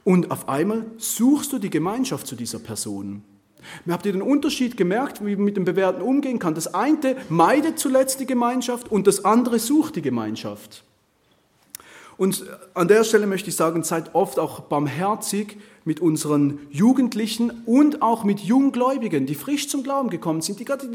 [0.03, 3.23] Und auf einmal suchst du die Gemeinschaft zu dieser Person.
[3.87, 6.55] Habt ihr den Unterschied gemerkt, wie man mit dem Bewerten umgehen kann?
[6.55, 10.85] Das eine meidet zuletzt die Gemeinschaft und das andere sucht die Gemeinschaft.
[12.16, 18.03] Und an der Stelle möchte ich sagen, seid oft auch barmherzig mit unseren Jugendlichen und
[18.03, 20.88] auch mit Junggläubigen, die frisch zum Glauben gekommen sind, die gerade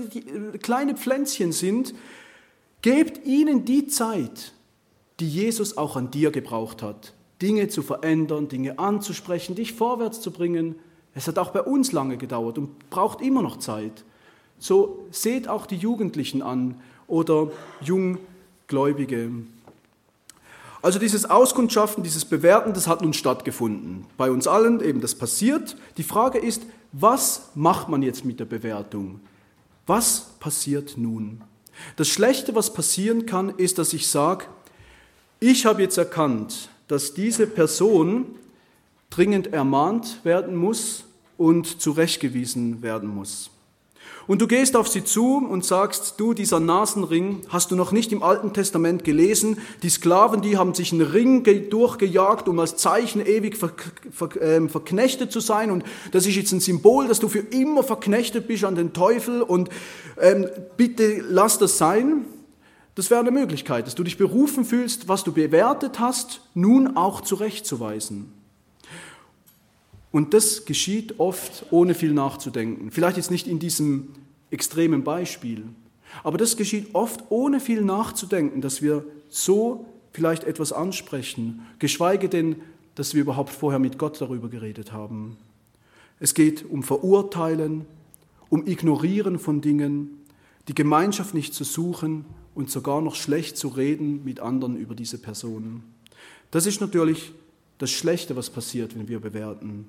[0.62, 1.94] kleine Pflänzchen sind.
[2.82, 4.54] Gebt ihnen die Zeit,
[5.20, 10.32] die Jesus auch an dir gebraucht hat, Dinge zu verändern, Dinge anzusprechen, dich vorwärts zu
[10.32, 10.76] bringen.
[11.14, 14.06] Es hat auch bei uns lange gedauert und braucht immer noch Zeit.
[14.60, 16.76] So seht auch die Jugendlichen an
[17.08, 19.32] oder Junggläubige.
[20.88, 24.06] Also dieses Auskundschaften, dieses Bewerten, das hat nun stattgefunden.
[24.16, 25.76] Bei uns allen eben das passiert.
[25.98, 26.62] Die Frage ist,
[26.94, 29.20] was macht man jetzt mit der Bewertung?
[29.86, 31.42] Was passiert nun?
[31.98, 34.46] Das Schlechte, was passieren kann, ist, dass ich sage,
[35.42, 38.38] ich habe jetzt erkannt, dass diese Person
[39.10, 41.04] dringend ermahnt werden muss
[41.36, 43.50] und zurechtgewiesen werden muss.
[44.28, 48.12] Und du gehst auf sie zu und sagst, du, dieser Nasenring, hast du noch nicht
[48.12, 49.58] im Alten Testament gelesen?
[49.84, 53.72] Die Sklaven, die haben sich einen Ring durchgejagt, um als Zeichen ewig ver
[54.12, 55.72] ver äh, verknechtet zu sein.
[55.72, 59.42] Und das ist jetzt ein Symbol, dass du für immer verknechtet bist an den Teufel.
[59.42, 59.70] Und
[60.20, 62.26] ähm, bitte lass das sein.
[62.96, 67.22] Das wäre eine Möglichkeit, dass du dich berufen fühlst, was du bewertet hast, nun auch
[67.22, 68.37] zurechtzuweisen.
[70.18, 72.90] Und das geschieht oft ohne viel nachzudenken.
[72.90, 74.08] Vielleicht jetzt nicht in diesem
[74.50, 75.64] extremen Beispiel,
[76.24, 82.56] aber das geschieht oft ohne viel nachzudenken, dass wir so vielleicht etwas ansprechen, geschweige denn,
[82.96, 85.38] dass wir überhaupt vorher mit Gott darüber geredet haben.
[86.20, 87.86] Es geht um Verurteilen,
[88.50, 90.26] um Ignorieren von Dingen,
[90.68, 92.26] die Gemeinschaft nicht zu suchen
[92.56, 95.84] und sogar noch schlecht zu reden mit anderen über diese Personen.
[96.50, 97.34] Das ist natürlich
[97.78, 99.86] das Schlechte, was passiert, wenn wir bewerten.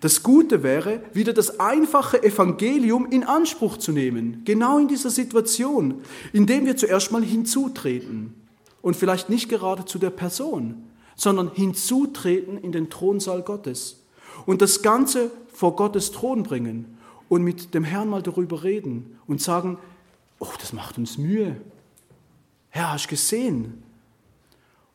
[0.00, 6.02] Das Gute wäre, wieder das einfache Evangelium in Anspruch zu nehmen, genau in dieser Situation,
[6.32, 8.34] indem wir zuerst mal hinzutreten
[8.82, 10.84] und vielleicht nicht gerade zu der Person,
[11.16, 14.04] sondern hinzutreten in den Thronsaal Gottes
[14.46, 19.40] und das Ganze vor Gottes Thron bringen und mit dem Herrn mal darüber reden und
[19.40, 19.78] sagen,
[20.38, 21.60] oh, das macht uns Mühe.
[22.70, 23.82] Herr, hast du gesehen?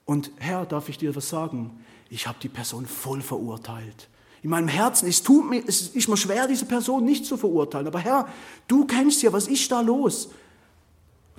[0.06, 1.80] Und Herr, darf ich dir was sagen?
[2.10, 4.09] Ich habe die Person voll verurteilt.
[4.42, 7.88] In meinem Herzen, es tut mir, es ist mir schwer, diese Person nicht zu verurteilen.
[7.88, 8.28] Aber Herr,
[8.68, 10.30] du kennst ja, was ist da los?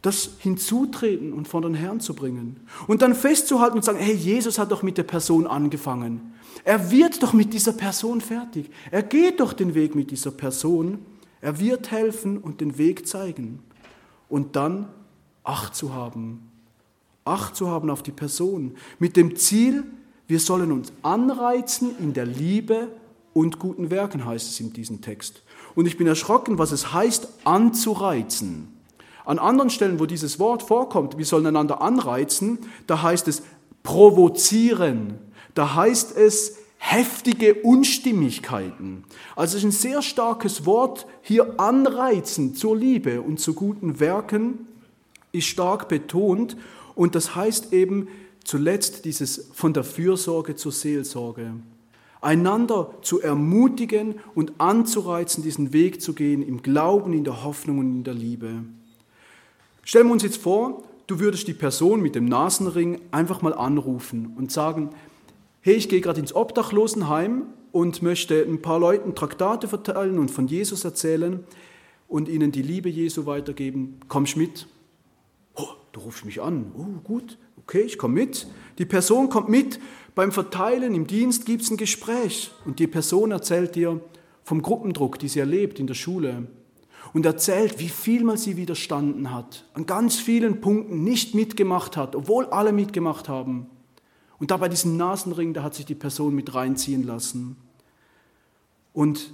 [0.02, 2.60] Das hinzutreten und vor den Herrn zu bringen.
[2.86, 6.34] Und dann festzuhalten und sagen, hey, Jesus hat doch mit der Person angefangen.
[6.64, 8.70] Er wird doch mit dieser Person fertig.
[8.90, 11.04] Er geht doch den Weg mit dieser Person.
[11.40, 13.60] Er wird helfen und den Weg zeigen.
[14.28, 14.88] Und dann
[15.42, 16.50] Acht zu haben.
[17.24, 18.76] Acht zu haben auf die Person.
[18.98, 19.84] Mit dem Ziel,
[20.30, 22.88] wir sollen uns anreizen in der Liebe
[23.32, 25.42] und guten Werken, heißt es in diesem Text.
[25.74, 28.68] Und ich bin erschrocken, was es heißt, anzureizen.
[29.24, 33.42] An anderen Stellen, wo dieses Wort vorkommt, wir sollen einander anreizen, da heißt es
[33.82, 35.18] provozieren.
[35.54, 39.04] Da heißt es heftige Unstimmigkeiten.
[39.36, 44.66] Also es ist ein sehr starkes Wort, hier anreizen zur Liebe und zu guten Werken
[45.32, 46.56] ist stark betont
[46.94, 48.08] und das heißt eben,
[48.44, 51.52] zuletzt dieses von der Fürsorge zur Seelsorge.
[52.20, 57.90] Einander zu ermutigen und anzureizen, diesen Weg zu gehen im Glauben, in der Hoffnung und
[57.92, 58.64] in der Liebe.
[59.84, 64.34] Stellen wir uns jetzt vor, du würdest die Person mit dem Nasenring einfach mal anrufen
[64.36, 64.90] und sagen,
[65.62, 70.46] hey, ich gehe gerade ins Obdachlosenheim und möchte ein paar Leuten Traktate verteilen und von
[70.46, 71.44] Jesus erzählen
[72.08, 74.00] und ihnen die Liebe Jesu weitergeben.
[74.08, 74.66] Kommst mit?
[75.92, 76.72] Du rufst mich an.
[76.76, 77.38] Oh, gut.
[77.58, 78.46] Okay, ich komme mit.
[78.78, 79.80] Die Person kommt mit.
[80.14, 84.00] Beim Verteilen im Dienst gibt es ein Gespräch und die Person erzählt dir
[84.42, 86.48] vom Gruppendruck, die sie erlebt in der Schule
[87.12, 92.14] und erzählt, wie viel mal sie widerstanden hat, an ganz vielen Punkten nicht mitgemacht hat,
[92.14, 93.66] obwohl alle mitgemacht haben.
[94.38, 97.56] Und da bei diesem Nasenring, da hat sich die Person mit reinziehen lassen.
[98.92, 99.32] Und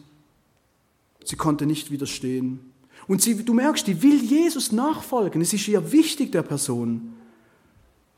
[1.24, 2.72] sie konnte nicht widerstehen.
[3.06, 5.40] Und sie, du merkst, die will Jesus nachfolgen.
[5.40, 7.14] Es ist ihr wichtig, der Person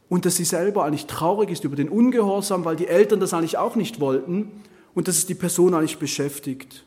[0.08, 3.58] und dass sie selber eigentlich traurig ist über den Ungehorsam, weil die Eltern das eigentlich
[3.58, 4.50] auch nicht wollten
[4.94, 6.84] und dass es die Person eigentlich beschäftigt.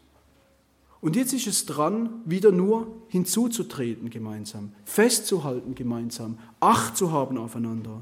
[1.02, 8.02] Und jetzt ist es dran, wieder nur hinzuzutreten gemeinsam, festzuhalten gemeinsam, Acht zu haben aufeinander.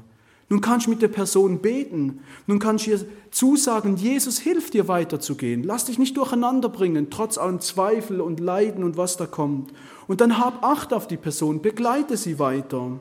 [0.50, 2.20] Nun kannst du mit der Person beten.
[2.48, 5.62] Nun kannst du ihr zusagen, Jesus hilft dir weiterzugehen.
[5.62, 9.72] Lass dich nicht durcheinander bringen, trotz allem Zweifel und Leiden und was da kommt.
[10.08, 12.98] Und dann hab Acht auf die Person, begleite sie weiter.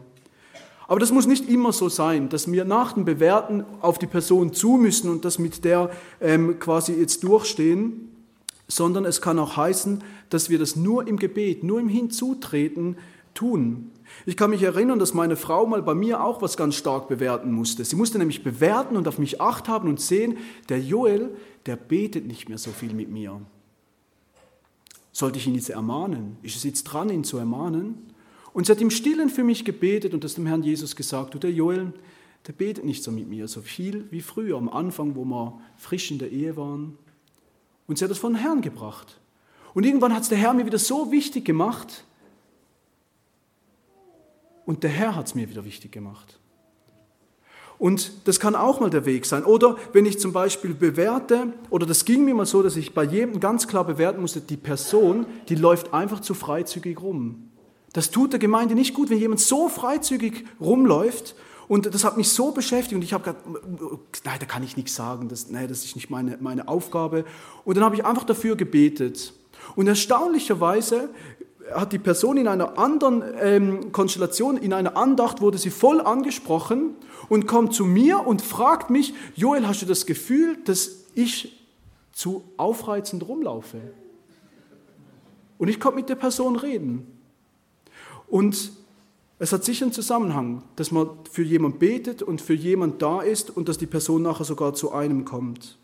[0.87, 4.53] Aber das muss nicht immer so sein, dass wir nach dem Bewerten auf die Person
[4.53, 5.89] zu müssen und das mit der
[6.21, 8.11] ähm, quasi jetzt durchstehen,
[8.67, 12.97] sondern es kann auch heißen, dass wir das nur im Gebet, nur im Hinzutreten
[13.33, 13.89] tun.
[14.25, 17.51] Ich kann mich erinnern, dass meine Frau mal bei mir auch was ganz stark bewerten
[17.51, 17.85] musste.
[17.85, 20.37] Sie musste nämlich bewerten und auf mich acht haben und sehen,
[20.69, 21.31] der Joel,
[21.65, 23.41] der betet nicht mehr so viel mit mir.
[25.11, 26.37] Sollte ich ihn jetzt ermahnen?
[26.43, 28.13] Ist es jetzt dran, ihn zu ermahnen?
[28.53, 31.39] Und sie hat im Stillen für mich gebetet und das dem Herrn Jesus gesagt, du,
[31.39, 31.93] der Joel,
[32.47, 36.11] der betet nicht so mit mir, so viel wie früher, am Anfang, wo wir frisch
[36.11, 36.97] in der Ehe waren.
[37.87, 39.19] Und sie hat das von Herrn gebracht.
[39.73, 42.05] Und irgendwann hat es der Herr mir wieder so wichtig gemacht.
[44.69, 46.37] Und der Herr hat es mir wieder wichtig gemacht.
[47.79, 49.43] Und das kann auch mal der Weg sein.
[49.43, 53.03] Oder wenn ich zum Beispiel bewerte, oder das ging mir mal so, dass ich bei
[53.03, 57.49] jedem ganz klar bewerten musste, die Person, die läuft einfach zu freizügig rum.
[57.93, 61.33] Das tut der Gemeinde nicht gut, wenn jemand so freizügig rumläuft.
[61.67, 63.47] Und das hat mich so beschäftigt und ich habe gesagt,
[64.23, 67.25] nein, da kann ich nichts sagen, das, nein, das ist nicht meine, meine Aufgabe.
[67.65, 69.33] Und dann habe ich einfach dafür gebetet.
[69.75, 71.09] Und erstaunlicherweise
[71.73, 76.95] hat die Person in einer anderen ähm, Konstellation, in einer Andacht, wurde sie voll angesprochen
[77.29, 81.59] und kommt zu mir und fragt mich, Joel, hast du das Gefühl, dass ich
[82.11, 83.79] zu aufreizend rumlaufe?
[85.57, 87.07] Und ich konnte mit der Person reden.
[88.27, 88.71] Und
[89.39, 93.49] es hat sicher einen Zusammenhang, dass man für jemanden betet und für jemanden da ist
[93.49, 95.78] und dass die Person nachher sogar zu einem kommt.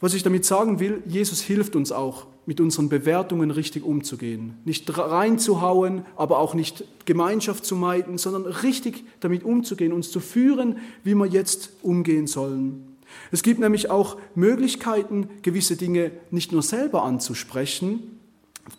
[0.00, 4.54] Was ich damit sagen will, Jesus hilft uns auch, mit unseren Bewertungen richtig umzugehen.
[4.64, 10.78] Nicht reinzuhauen, aber auch nicht Gemeinschaft zu meiden, sondern richtig damit umzugehen, uns zu führen,
[11.02, 12.96] wie wir jetzt umgehen sollen.
[13.32, 18.20] Es gibt nämlich auch Möglichkeiten, gewisse Dinge nicht nur selber anzusprechen,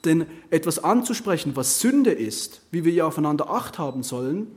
[0.06, 4.48] denn etwas anzusprechen, was Sünde ist, wie wir ja aufeinander Acht haben sollen,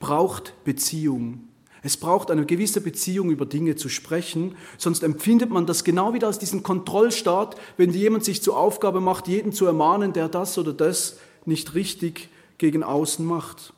[0.00, 1.44] braucht Beziehung.
[1.82, 6.26] Es braucht eine gewisse Beziehung, über Dinge zu sprechen, sonst empfindet man das genau wieder
[6.26, 10.72] als diesen Kontrollstaat, wenn jemand sich zur Aufgabe macht, jeden zu ermahnen, der das oder
[10.72, 13.72] das nicht richtig gegen außen macht.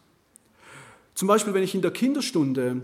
[1.14, 2.82] Zum Beispiel, wenn ich in der Kinderstunde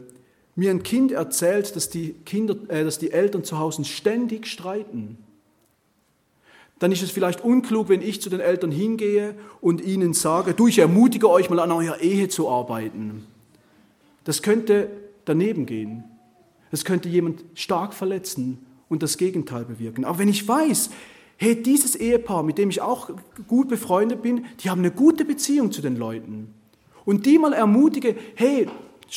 [0.55, 5.19] mir ein Kind erzählt, dass die, Kinder, äh, dass die Eltern zu Hause ständig streiten,
[6.79, 10.69] dann ist es vielleicht unklug, wenn ich zu den Eltern hingehe und ihnen sage, du,
[10.69, 13.27] ich ermutige euch mal an eurer Ehe zu arbeiten.
[14.25, 14.89] Das könnte
[15.29, 16.05] daneben gehen.
[16.71, 20.05] Es könnte jemand stark verletzen und das Gegenteil bewirken.
[20.05, 20.91] Aber wenn ich weiß,
[21.37, 23.11] hey, dieses Ehepaar, mit dem ich auch
[23.47, 26.53] gut befreundet bin, die haben eine gute Beziehung zu den Leuten.
[27.05, 28.69] Und die mal ermutige, hey,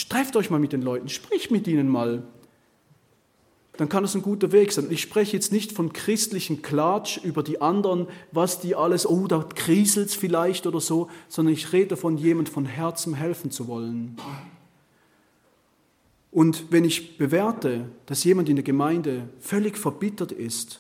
[0.10, 2.24] trefft euch mal mit den Leuten, sprich mit ihnen mal.
[3.78, 4.88] Dann kann es ein guter Weg sein.
[4.90, 9.40] Ich spreche jetzt nicht von christlichen Klatsch über die anderen, was die alles, oh, da
[9.56, 14.18] kriselt vielleicht oder so, sondern ich rede davon, jemand von Herzen helfen zu wollen.
[16.32, 20.80] Und wenn ich bewerte, dass jemand in der Gemeinde völlig verbittert ist,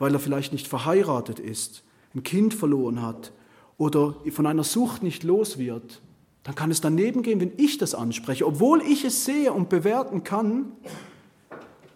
[0.00, 1.84] weil er vielleicht nicht verheiratet ist,
[2.14, 3.32] ein Kind verloren hat
[3.78, 6.02] oder von einer Sucht nicht los wird,
[6.42, 10.24] dann kann es daneben gehen, wenn ich das anspreche, obwohl ich es sehe und bewerten
[10.24, 10.72] kann.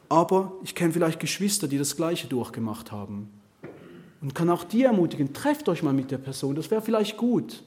[0.08, 3.28] Aber ich kenne vielleicht Geschwister, die das Gleiche durchgemacht haben.
[4.20, 7.62] Und kann auch die ermutigen, trefft euch mal mit der Person, das wäre vielleicht gut.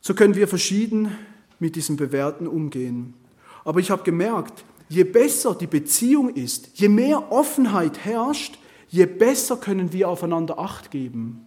[0.00, 1.16] So können wir verschieden
[1.64, 3.14] mit diesem Bewerten umgehen.
[3.64, 8.58] Aber ich habe gemerkt, je besser die Beziehung ist, je mehr Offenheit herrscht,
[8.90, 11.46] je besser können wir aufeinander Acht geben.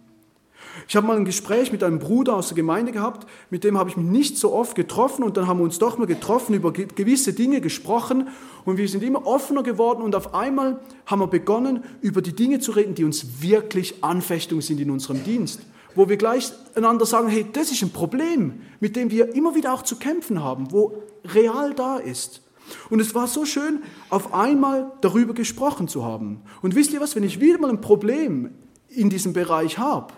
[0.88, 3.90] Ich habe mal ein Gespräch mit einem Bruder aus der Gemeinde gehabt, mit dem habe
[3.90, 6.72] ich mich nicht so oft getroffen und dann haben wir uns doch mal getroffen, über
[6.72, 8.26] gewisse Dinge gesprochen
[8.64, 12.58] und wir sind immer offener geworden und auf einmal haben wir begonnen, über die Dinge
[12.58, 15.60] zu reden, die uns wirklich Anfechtungen sind in unserem Dienst
[15.94, 19.72] wo wir gleich einander sagen, hey, das ist ein Problem, mit dem wir immer wieder
[19.72, 22.42] auch zu kämpfen haben, wo real da ist.
[22.90, 26.42] Und es war so schön, auf einmal darüber gesprochen zu haben.
[26.62, 28.50] Und wisst ihr was, wenn ich wieder mal ein Problem
[28.88, 30.12] in diesem Bereich habe,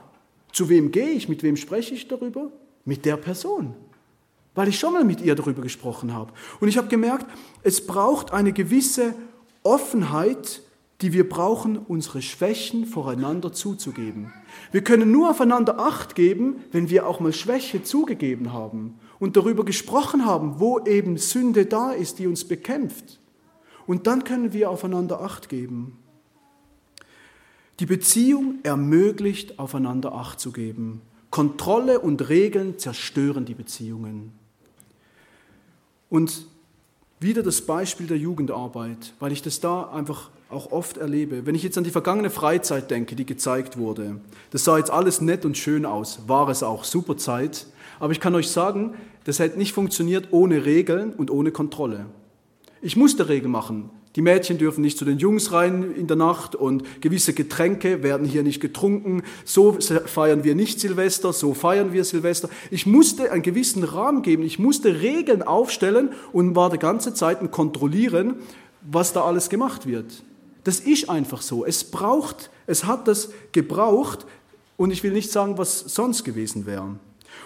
[0.52, 2.50] zu wem gehe ich, mit wem spreche ich darüber?
[2.84, 3.74] Mit der Person,
[4.54, 6.32] weil ich schon mal mit ihr darüber gesprochen habe.
[6.60, 7.26] Und ich habe gemerkt,
[7.62, 9.14] es braucht eine gewisse
[9.62, 10.62] Offenheit,
[11.02, 14.32] die wir brauchen, unsere Schwächen voreinander zuzugeben.
[14.70, 19.64] Wir können nur aufeinander Acht geben, wenn wir auch mal Schwäche zugegeben haben und darüber
[19.64, 23.18] gesprochen haben, wo eben Sünde da ist, die uns bekämpft.
[23.86, 25.98] Und dann können wir aufeinander Acht geben.
[27.80, 31.00] Die Beziehung ermöglicht, aufeinander Acht zu geben.
[31.30, 34.32] Kontrolle und Regeln zerstören die Beziehungen.
[36.10, 36.46] Und
[37.20, 41.46] wieder das Beispiel der Jugendarbeit, weil ich das da einfach auch oft erlebe.
[41.46, 45.20] Wenn ich jetzt an die vergangene Freizeit denke, die gezeigt wurde, das sah jetzt alles
[45.20, 47.66] nett und schön aus, war es auch, super Zeit.
[48.00, 52.06] Aber ich kann euch sagen, das hätte nicht funktioniert ohne Regeln und ohne Kontrolle.
[52.82, 53.90] Ich musste Regeln machen.
[54.16, 58.26] Die Mädchen dürfen nicht zu den Jungs rein in der Nacht und gewisse Getränke werden
[58.26, 59.22] hier nicht getrunken.
[59.44, 59.76] So
[60.06, 62.48] feiern wir nicht Silvester, so feiern wir Silvester.
[62.72, 67.40] Ich musste einen gewissen Rahmen geben, ich musste Regeln aufstellen und war die ganze Zeit
[67.40, 68.36] ein Kontrollieren,
[68.82, 70.24] was da alles gemacht wird.
[70.64, 71.64] Das ist einfach so.
[71.64, 74.26] Es braucht, es hat das gebraucht
[74.76, 76.96] und ich will nicht sagen, was sonst gewesen wäre.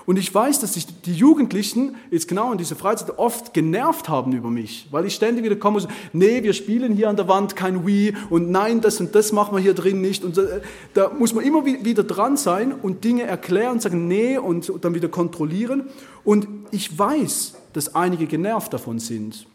[0.07, 4.33] Und ich weiß, dass sich die Jugendlichen jetzt genau in dieser Freizeit oft genervt haben
[4.33, 7.27] über mich, weil ich ständig wieder komme und so, nee, wir spielen hier an der
[7.27, 10.23] Wand kein Wii und nein, das und das machen wir hier drin nicht.
[10.23, 10.61] Und äh,
[10.93, 15.09] da muss man immer wieder dran sein und Dinge erklären, sagen nee und dann wieder
[15.09, 15.85] kontrollieren.
[16.23, 19.47] Und ich weiß, dass einige genervt davon sind.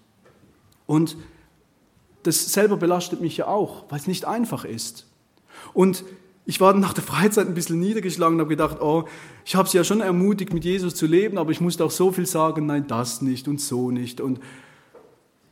[0.88, 1.16] Und
[2.24, 5.06] das selber belastet mich ja auch, weil es nicht einfach ist.
[5.74, 6.04] Und
[6.46, 9.06] ich war nach der Freizeit ein bisschen niedergeschlagen und habe gedacht, oh,
[9.46, 12.12] ich habe sie ja schon ermutigt, mit Jesus zu leben, aber ich musste auch so
[12.12, 14.20] viel sagen, nein, das nicht und so nicht.
[14.20, 14.40] Und,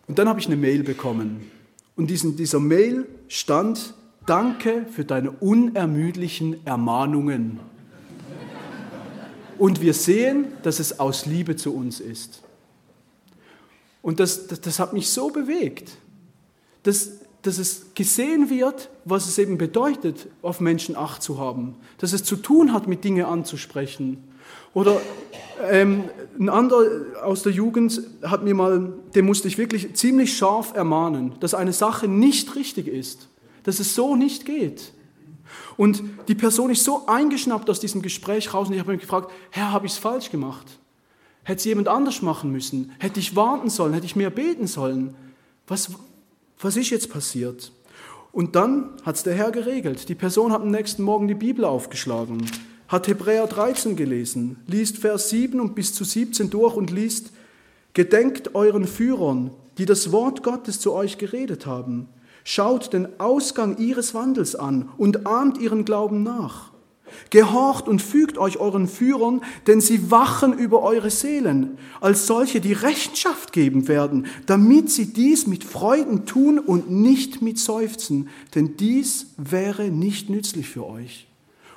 [0.08, 1.52] und dann habe ich eine Mail bekommen.
[1.96, 3.94] Und in dieser Mail stand,
[4.26, 7.60] danke für deine unermüdlichen Ermahnungen.
[9.58, 12.42] Und wir sehen, dass es aus Liebe zu uns ist.
[14.02, 15.98] Und das, das, das hat mich so bewegt.
[16.88, 17.12] Das,
[17.42, 22.24] dass es gesehen wird, was es eben bedeutet, auf Menschen Acht zu haben, dass es
[22.24, 24.24] zu tun hat, mit Dinge anzusprechen.
[24.74, 25.02] Oder
[25.70, 26.06] ähm,
[26.40, 26.86] ein anderer
[27.26, 31.74] aus der Jugend hat mir mal, den musste ich wirklich ziemlich scharf ermahnen, dass eine
[31.74, 33.28] Sache nicht richtig ist,
[33.64, 34.94] dass es so nicht geht.
[35.76, 39.30] Und die Person ist so eingeschnappt aus diesem Gespräch raus und ich habe mich gefragt,
[39.50, 40.80] Herr, habe ich es falsch gemacht?
[41.44, 42.94] Hätte es jemand anders machen müssen?
[43.00, 43.92] Hätte ich warten sollen?
[43.92, 45.16] Hätte ich mehr beten sollen?
[45.68, 45.92] Was,
[46.60, 47.72] was ist jetzt passiert?
[48.32, 50.10] Und dann hat es der Herr geregelt.
[50.10, 52.46] Die Person hat am nächsten Morgen die Bibel aufgeschlagen,
[52.88, 57.32] hat Hebräer 13 gelesen, liest Vers 7 und bis zu 17 durch und liest,
[57.98, 59.50] Gedenkt euren Führern,
[59.80, 62.08] die das Wort Gottes zu euch geredet haben.
[62.44, 66.70] Schaut den Ausgang ihres Wandels an und ahmt ihren Glauben nach.
[67.30, 72.74] Gehorcht und fügt euch euren Führern, denn sie wachen über eure Seelen, als solche, die
[72.74, 79.34] Rechenschaft geben werden, damit sie dies mit Freuden tun und nicht mit Seufzen, denn dies
[79.38, 81.28] wäre nicht nützlich für euch.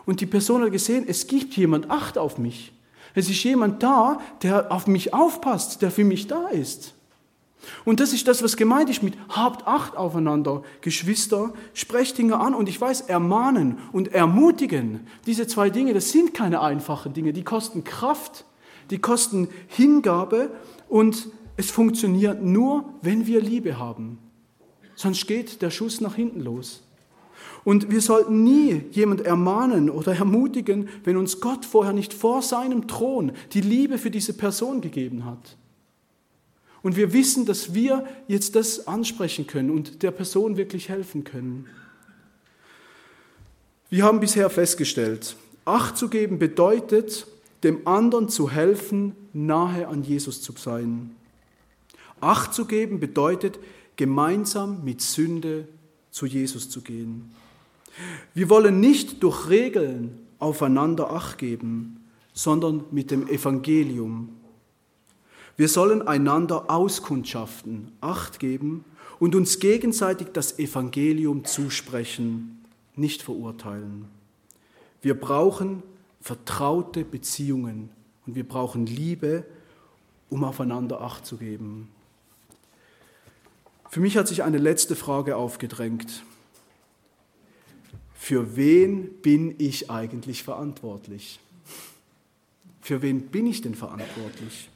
[0.06, 2.72] Und die Person hat gesehen, es gibt jemand Acht auf mich.
[3.14, 6.94] Es ist jemand da, der auf mich aufpasst, der für mich da ist.
[7.84, 12.54] Und das ist das, was gemeint ist mit habt Acht aufeinander, Geschwister, sprecht Dinge an
[12.54, 17.44] und ich weiß, ermahnen und ermutigen, diese zwei Dinge, das sind keine einfachen Dinge, die
[17.44, 18.44] kosten Kraft,
[18.90, 20.50] die kosten Hingabe
[20.88, 24.18] und es funktioniert nur, wenn wir Liebe haben.
[24.94, 26.82] Sonst geht der Schuss nach hinten los.
[27.64, 32.88] Und wir sollten nie jemand ermahnen oder ermutigen, wenn uns Gott vorher nicht vor seinem
[32.88, 35.56] Thron die Liebe für diese Person gegeben hat.
[36.82, 41.66] Und wir wissen, dass wir jetzt das ansprechen können und der Person wirklich helfen können.
[43.90, 47.26] Wir haben bisher festgestellt, Acht zu geben bedeutet,
[47.62, 51.14] dem anderen zu helfen, nahe an Jesus zu sein.
[52.20, 53.58] Acht zu geben bedeutet,
[53.96, 55.68] gemeinsam mit Sünde
[56.10, 57.30] zu Jesus zu gehen.
[58.34, 64.30] Wir wollen nicht durch Regeln aufeinander Acht geben, sondern mit dem Evangelium.
[65.60, 68.82] Wir sollen einander auskundschaften, Acht geben
[69.18, 72.64] und uns gegenseitig das Evangelium zusprechen,
[72.96, 74.06] nicht verurteilen.
[75.02, 75.82] Wir brauchen
[76.22, 77.90] vertraute Beziehungen
[78.24, 79.44] und wir brauchen Liebe,
[80.30, 81.90] um aufeinander Acht zu geben.
[83.90, 86.24] Für mich hat sich eine letzte Frage aufgedrängt.
[88.14, 91.38] Für wen bin ich eigentlich verantwortlich?
[92.80, 94.69] Für wen bin ich denn verantwortlich?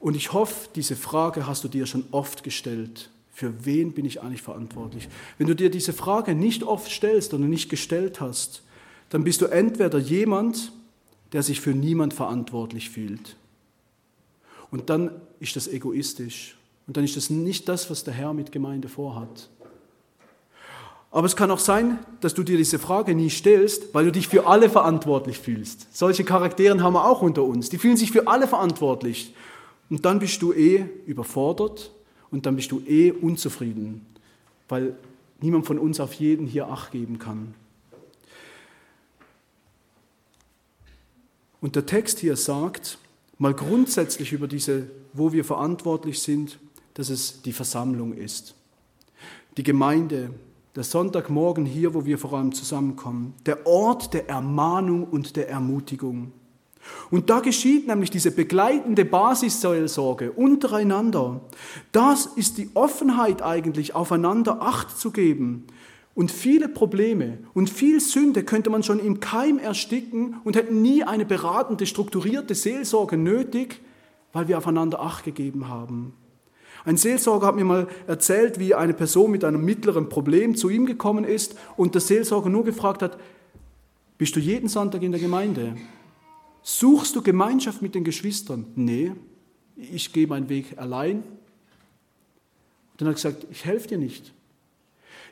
[0.00, 3.10] Und ich hoffe, diese Frage hast du dir schon oft gestellt.
[3.32, 5.08] Für wen bin ich eigentlich verantwortlich?
[5.38, 8.62] Wenn du dir diese Frage nicht oft stellst oder nicht gestellt hast,
[9.10, 10.72] dann bist du entweder jemand,
[11.32, 13.36] der sich für niemand verantwortlich fühlt.
[14.70, 16.56] Und dann ist das egoistisch.
[16.86, 19.48] Und dann ist das nicht das, was der Herr mit Gemeinde vorhat.
[21.10, 24.28] Aber es kann auch sein, dass du dir diese Frage nie stellst, weil du dich
[24.28, 25.86] für alle verantwortlich fühlst.
[25.96, 27.70] Solche Charakteren haben wir auch unter uns.
[27.70, 29.34] Die fühlen sich für alle verantwortlich.
[29.90, 31.92] Und dann bist du eh überfordert
[32.30, 34.04] und dann bist du eh unzufrieden,
[34.68, 34.96] weil
[35.40, 37.54] niemand von uns auf jeden hier Acht geben kann.
[41.60, 42.98] Und der Text hier sagt,
[43.38, 46.58] mal grundsätzlich über diese, wo wir verantwortlich sind,
[46.94, 48.54] dass es die Versammlung ist.
[49.56, 50.30] Die Gemeinde,
[50.76, 56.32] der Sonntagmorgen hier, wo wir vor allem zusammenkommen, der Ort der Ermahnung und der Ermutigung.
[57.10, 61.40] Und da geschieht nämlich diese begleitende Basisseelsorge untereinander.
[61.92, 65.66] Das ist die Offenheit eigentlich, aufeinander Acht zu geben.
[66.14, 71.04] Und viele Probleme und viel Sünde könnte man schon im Keim ersticken und hätten nie
[71.04, 73.80] eine beratende, strukturierte Seelsorge nötig,
[74.32, 76.14] weil wir aufeinander Acht gegeben haben.
[76.84, 80.86] Ein Seelsorger hat mir mal erzählt, wie eine Person mit einem mittleren Problem zu ihm
[80.86, 83.18] gekommen ist und der Seelsorger nur gefragt hat,
[84.16, 85.76] bist du jeden Sonntag in der Gemeinde?
[86.70, 88.66] Suchst du Gemeinschaft mit den Geschwistern?
[88.76, 89.12] Nee,
[89.74, 91.22] ich gehe meinen Weg allein.
[91.22, 91.24] Und
[92.98, 94.34] dann hat er gesagt, ich helfe dir nicht.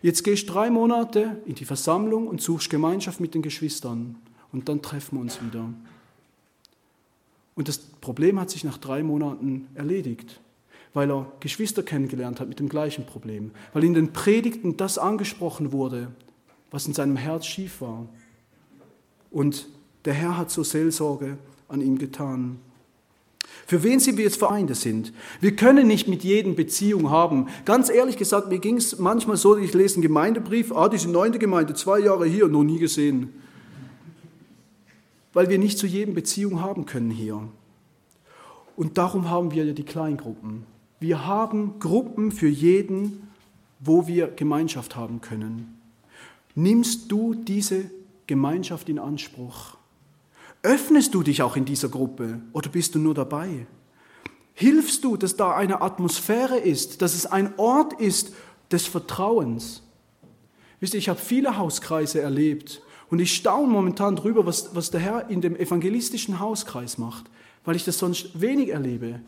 [0.00, 4.16] Jetzt gehst drei Monate in die Versammlung und suchst Gemeinschaft mit den Geschwistern
[4.50, 5.68] und dann treffen wir uns wieder.
[7.54, 10.40] Und das Problem hat sich nach drei Monaten erledigt,
[10.94, 15.70] weil er Geschwister kennengelernt hat mit dem gleichen Problem, weil in den Predigten das angesprochen
[15.70, 16.10] wurde,
[16.70, 18.08] was in seinem Herz schief war.
[19.30, 19.68] Und
[20.06, 21.36] der Herr hat so Seelsorge
[21.68, 22.58] an ihm getan.
[23.66, 25.12] Für wen sind wir jetzt Vereinte sind?
[25.40, 27.48] Wir können nicht mit jedem Beziehung haben.
[27.64, 31.40] Ganz ehrlich gesagt, mir ging es manchmal so, ich lese einen Gemeindebrief, ah, diese neunte
[31.40, 33.32] Gemeinde, zwei Jahre hier, noch nie gesehen.
[35.32, 37.40] Weil wir nicht zu jedem Beziehung haben können hier.
[38.76, 40.64] Und darum haben wir ja die Kleingruppen.
[41.00, 43.28] Wir haben Gruppen für jeden,
[43.80, 45.80] wo wir Gemeinschaft haben können.
[46.54, 47.90] Nimmst du diese
[48.26, 49.76] Gemeinschaft in Anspruch?
[50.66, 53.68] Öffnest du dich auch in dieser Gruppe oder bist du nur dabei?
[54.52, 58.32] Hilfst du, dass da eine Atmosphäre ist, dass es ein Ort ist
[58.72, 59.84] des Vertrauens?
[60.80, 64.98] Wisst ihr, ich habe viele Hauskreise erlebt und ich staune momentan darüber, was, was der
[64.98, 67.26] Herr in dem evangelistischen Hauskreis macht,
[67.64, 69.20] weil ich das sonst wenig erlebe.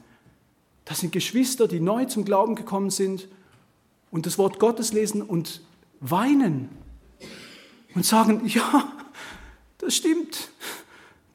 [0.87, 3.29] Das sind Geschwister, die neu zum Glauben gekommen sind
[4.11, 5.61] und das Wort Gottes lesen und
[6.01, 6.69] weinen
[7.95, 8.93] und sagen, ja,
[9.79, 10.51] das stimmt,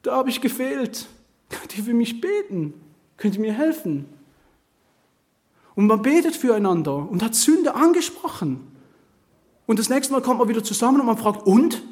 [0.04, 1.08] da habe ich gefehlt.
[1.48, 2.74] Könnt ihr für mich beten?
[3.16, 4.06] Könnt ihr mir helfen?
[5.74, 8.60] Und man betet füreinander und hat Sünde angesprochen.
[9.66, 11.82] Und das nächste Mal kommt man wieder zusammen und man fragt, und?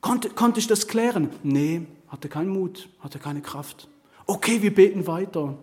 [0.00, 1.30] Konnte, konnte ich das klären?
[1.42, 3.88] Nee, hatte keinen Mut, hatte keine Kraft.
[4.26, 5.56] Okay, wir beten weiter.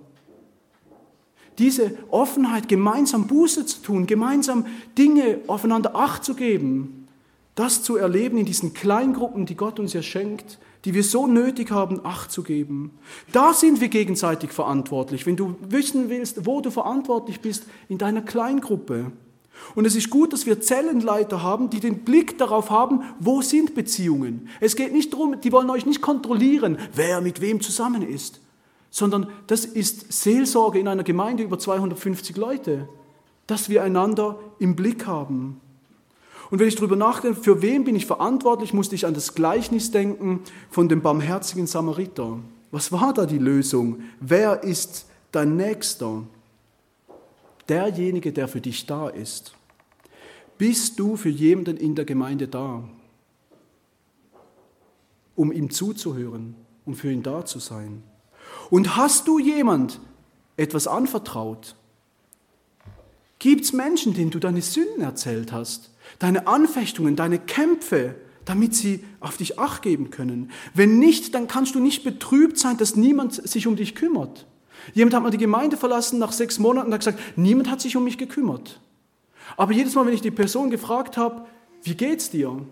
[1.57, 4.65] Diese Offenheit, gemeinsam Buße zu tun, gemeinsam
[4.97, 7.07] Dinge aufeinander Acht zu geben,
[7.55, 11.71] das zu erleben in diesen Kleingruppen, die Gott uns ja schenkt, die wir so nötig
[11.71, 12.91] haben, Acht zu geben.
[13.31, 15.25] Da sind wir gegenseitig verantwortlich.
[15.25, 19.11] Wenn du wissen willst, wo du verantwortlich bist, in deiner Kleingruppe.
[19.75, 23.75] Und es ist gut, dass wir Zellenleiter haben, die den Blick darauf haben, wo sind
[23.75, 24.47] Beziehungen.
[24.61, 28.39] Es geht nicht darum, die wollen euch nicht kontrollieren, wer mit wem zusammen ist,
[28.89, 32.87] sondern das ist Seelsorge in einer Gemeinde über 250 Leute,
[33.47, 35.59] dass wir einander im Blick haben.
[36.49, 39.91] Und wenn ich darüber nachdenke, für wen bin ich verantwortlich, musste ich an das Gleichnis
[39.91, 42.39] denken von dem barmherzigen Samariter.
[42.71, 44.01] Was war da die Lösung?
[44.19, 46.23] Wer ist dein Nächster?
[47.67, 49.53] Derjenige, der für dich da ist.
[50.57, 52.83] Bist du für jemanden in der Gemeinde da,
[55.35, 58.03] um ihm zuzuhören und für ihn da zu sein?
[58.71, 59.99] Und hast du jemand
[60.57, 61.75] etwas anvertraut?
[63.37, 65.88] Gibt es Menschen, denen du deine Sünden erzählt hast?
[66.19, 68.15] Deine Anfechtungen, deine Kämpfe,
[68.45, 70.51] damit sie auf dich acht geben können.
[70.73, 74.45] Wenn nicht, dann kannst du nicht betrübt sein, dass niemand sich um dich kümmert.
[74.93, 77.95] Jemand hat mal die Gemeinde verlassen nach sechs Monaten und hat gesagt, niemand hat sich
[77.95, 78.79] um mich gekümmert.
[79.57, 81.45] Aber jedes Mal, wenn ich die Person gefragt habe,
[81.83, 82.65] wie geht's dir?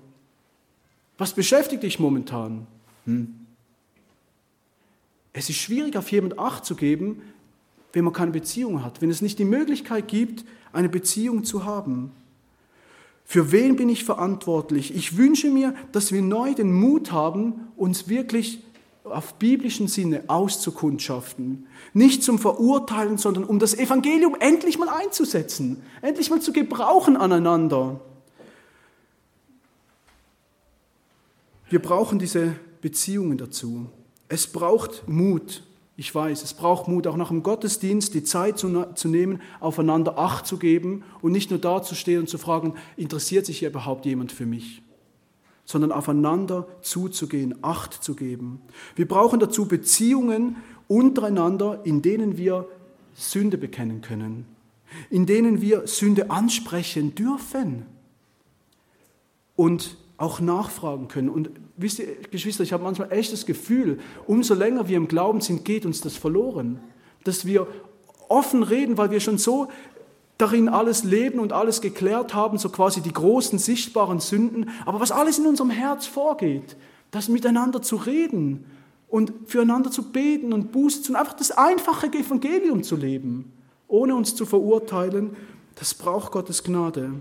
[1.18, 2.68] Was beschäftigt dich momentan?
[3.06, 3.34] Hm.
[5.34, 7.22] Es ist schwierig, auf jemanden Acht zu geben,
[7.94, 12.12] wenn man keine Beziehung hat, wenn es nicht die Möglichkeit gibt, eine Beziehung zu haben.
[13.30, 14.96] Für wen bin ich verantwortlich?
[14.96, 18.64] Ich wünsche mir, dass wir neu den Mut haben, uns wirklich
[19.04, 21.68] auf biblischen Sinne auszukundschaften.
[21.92, 28.00] Nicht zum Verurteilen, sondern um das Evangelium endlich mal einzusetzen, endlich mal zu gebrauchen aneinander.
[31.70, 33.88] Wir brauchen diese Beziehungen dazu.
[34.30, 35.64] Es braucht Mut.
[36.00, 40.20] Ich weiß, es braucht Mut, auch nach dem Gottesdienst die Zeit zu, zu, nehmen, aufeinander
[40.20, 44.32] Acht zu geben und nicht nur dazustehen und zu fragen, interessiert sich hier überhaupt jemand
[44.32, 44.84] für mich?
[45.66, 48.62] Sondern aufeinander zuzugehen, Acht zu geben.
[48.96, 52.68] Wir brauchen dazu Beziehungen untereinander, in denen wir
[53.16, 54.46] Sünde bekennen können,
[55.10, 57.88] in denen wir Sünde ansprechen dürfen
[59.56, 61.30] und auch nachfragen können.
[61.30, 65.42] Und wisst ihr, Geschwister, ich habe manchmal echt das Gefühl, umso länger wir im Glauben
[65.42, 66.80] sind, geht uns das verloren.
[67.24, 67.68] Dass wir
[68.28, 69.68] offen reden, weil wir schon so
[70.38, 74.70] darin alles leben und alles geklärt haben, so quasi die großen sichtbaren Sünden.
[74.86, 76.76] Aber was alles in unserem Herz vorgeht,
[77.12, 78.66] das miteinander zu reden
[79.08, 83.52] und füreinander zu beten und Buße zu tun, einfach das einfache Evangelium zu leben,
[83.88, 85.36] ohne uns zu verurteilen,
[85.76, 87.12] das braucht Gottes Gnade.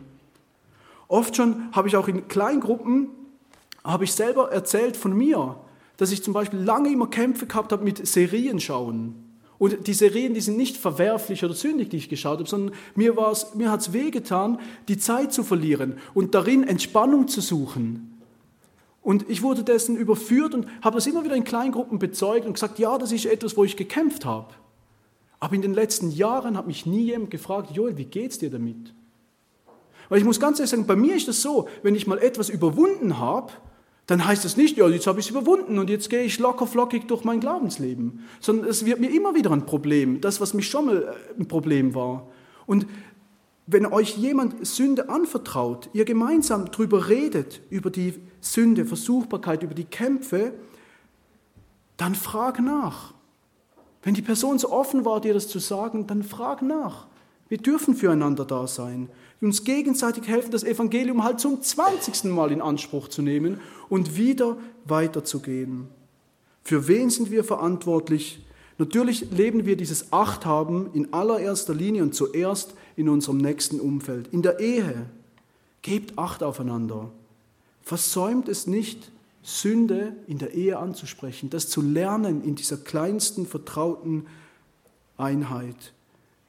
[1.09, 3.09] Oft schon habe ich auch in Kleingruppen,
[3.85, 5.57] habe ich selber erzählt von mir,
[5.97, 9.15] dass ich zum Beispiel lange immer Kämpfe gehabt habe mit Serien schauen.
[9.59, 13.15] Und die Serien, die sind nicht verwerflich oder sündig, die ich geschaut habe, sondern mir,
[13.55, 18.13] mir hat es wehgetan, die Zeit zu verlieren und darin Entspannung zu suchen.
[19.03, 22.79] Und ich wurde dessen überführt und habe das immer wieder in Kleingruppen bezeugt und gesagt,
[22.79, 24.53] ja, das ist etwas, wo ich gekämpft habe.
[25.39, 28.93] Aber in den letzten Jahren hat mich nie jemand gefragt, Joel, wie geht's dir damit?
[30.09, 32.49] Weil ich muss ganz ehrlich sagen, bei mir ist das so, wenn ich mal etwas
[32.49, 33.53] überwunden habe,
[34.07, 36.67] dann heißt das nicht, ja, jetzt habe ich es überwunden und jetzt gehe ich locker
[36.67, 40.69] flockig durch mein Glaubensleben, sondern es wird mir immer wieder ein Problem, das, was mich
[40.69, 42.29] schon mal äh, ein Problem war.
[42.67, 42.87] Und
[43.67, 49.85] wenn euch jemand Sünde anvertraut, ihr gemeinsam darüber redet, über die Sünde, Versuchbarkeit, über die
[49.85, 50.53] Kämpfe,
[51.97, 53.13] dann frag nach.
[54.05, 57.09] Wenn die Person so offen war, dir das zu sagen, dann frag nach.
[57.49, 59.09] Wir dürfen füreinander da sein,
[59.41, 62.25] uns gegenseitig helfen, das Evangelium halt zum 20.
[62.25, 65.89] Mal in Anspruch zu nehmen und wieder weiterzugehen.
[66.63, 68.45] Für wen sind wir verantwortlich?
[68.79, 74.43] Natürlich leben wir dieses Achthaben in allererster Linie und zuerst in unserem nächsten Umfeld, in
[74.43, 75.07] der Ehe.
[75.83, 77.11] Gebt Acht aufeinander.
[77.83, 79.13] Versäumt es nicht,
[79.43, 84.27] Sünde in der Ehe anzusprechen, das zu lernen in dieser kleinsten vertrauten
[85.17, 85.93] Einheit.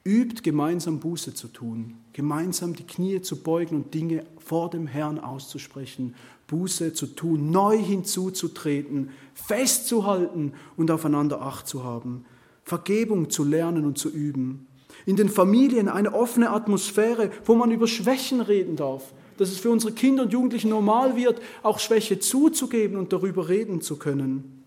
[0.04, 5.18] Übt gemeinsam Buße zu tun, gemeinsam die Knie zu beugen und Dinge vor dem Herrn
[5.18, 6.14] auszusprechen,
[6.46, 12.24] Buße zu tun, neu hinzuzutreten, festzuhalten und aufeinander Acht zu haben,
[12.64, 14.66] Vergebung zu lernen und zu üben.
[15.04, 19.70] In den Familien eine offene Atmosphäre, wo man über Schwächen reden darf, dass es für
[19.70, 24.64] unsere Kinder und Jugendlichen normal wird, auch Schwäche zuzugeben und darüber reden zu können.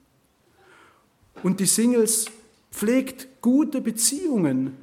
[1.43, 2.27] Und die Singles
[2.71, 4.77] pflegt gute Beziehungen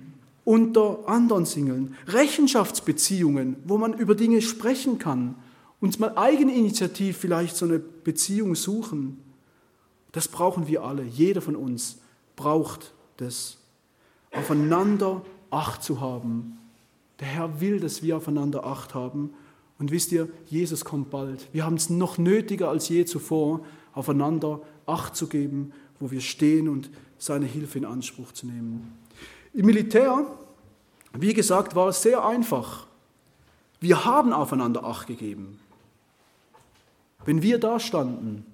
[0.48, 5.34] unter anderen Singeln, Rechenschaftsbeziehungen, wo man über Dinge sprechen kann,
[5.78, 9.18] uns mal eigeninitiativ vielleicht so eine Beziehung suchen.
[10.12, 11.98] Das brauchen wir alle, jeder von uns
[12.34, 13.58] braucht das,
[14.32, 15.20] aufeinander
[15.50, 16.56] Acht zu haben.
[17.20, 19.34] Der Herr will, dass wir aufeinander Acht haben.
[19.78, 21.46] Und wisst ihr, Jesus kommt bald.
[21.52, 26.70] Wir haben es noch nötiger als je zuvor, aufeinander Acht zu geben, wo wir stehen
[26.70, 26.88] und
[27.18, 28.94] seine Hilfe in Anspruch zu nehmen.
[29.58, 30.24] Im Militär,
[31.14, 32.86] wie gesagt, war es sehr einfach.
[33.80, 35.58] Wir haben aufeinander Acht gegeben.
[37.24, 38.46] Wenn wir da standen,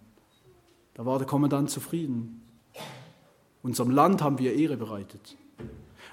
[0.95, 2.41] da war der Kommandant zufrieden.
[3.63, 5.37] Unserem Land haben wir Ehre bereitet.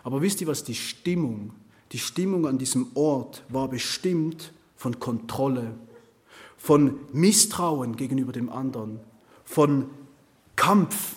[0.04, 1.54] Aber wisst ihr was, die Stimmung,
[1.94, 5.74] die Stimmung an diesem Ort war bestimmt von Kontrolle,
[6.58, 9.00] von Misstrauen gegenüber dem anderen,
[9.46, 9.90] von
[10.58, 11.16] Kampf.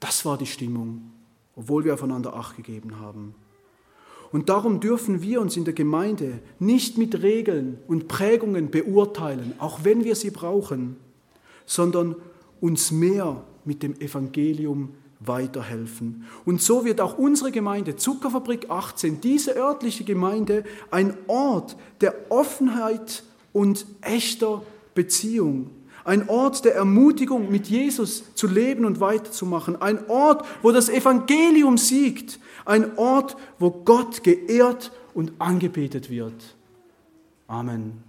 [0.00, 1.12] Das war die Stimmung
[1.56, 3.34] obwohl wir aufeinander Acht gegeben haben.
[4.32, 9.80] Und darum dürfen wir uns in der Gemeinde nicht mit Regeln und Prägungen beurteilen, auch
[9.82, 10.96] wenn wir sie brauchen,
[11.64, 12.16] sondern
[12.60, 16.24] uns mehr mit dem Evangelium weiterhelfen.
[16.44, 23.24] Und so wird auch unsere Gemeinde, Zuckerfabrik 18, diese örtliche Gemeinde, ein Ort der Offenheit
[23.52, 24.62] und echter
[24.94, 25.70] Beziehung
[26.06, 31.76] ein Ort der Ermutigung, mit Jesus zu leben und weiterzumachen, ein Ort, wo das Evangelium
[31.76, 36.56] siegt, ein Ort, wo Gott geehrt und angebetet wird.
[37.48, 38.05] Amen.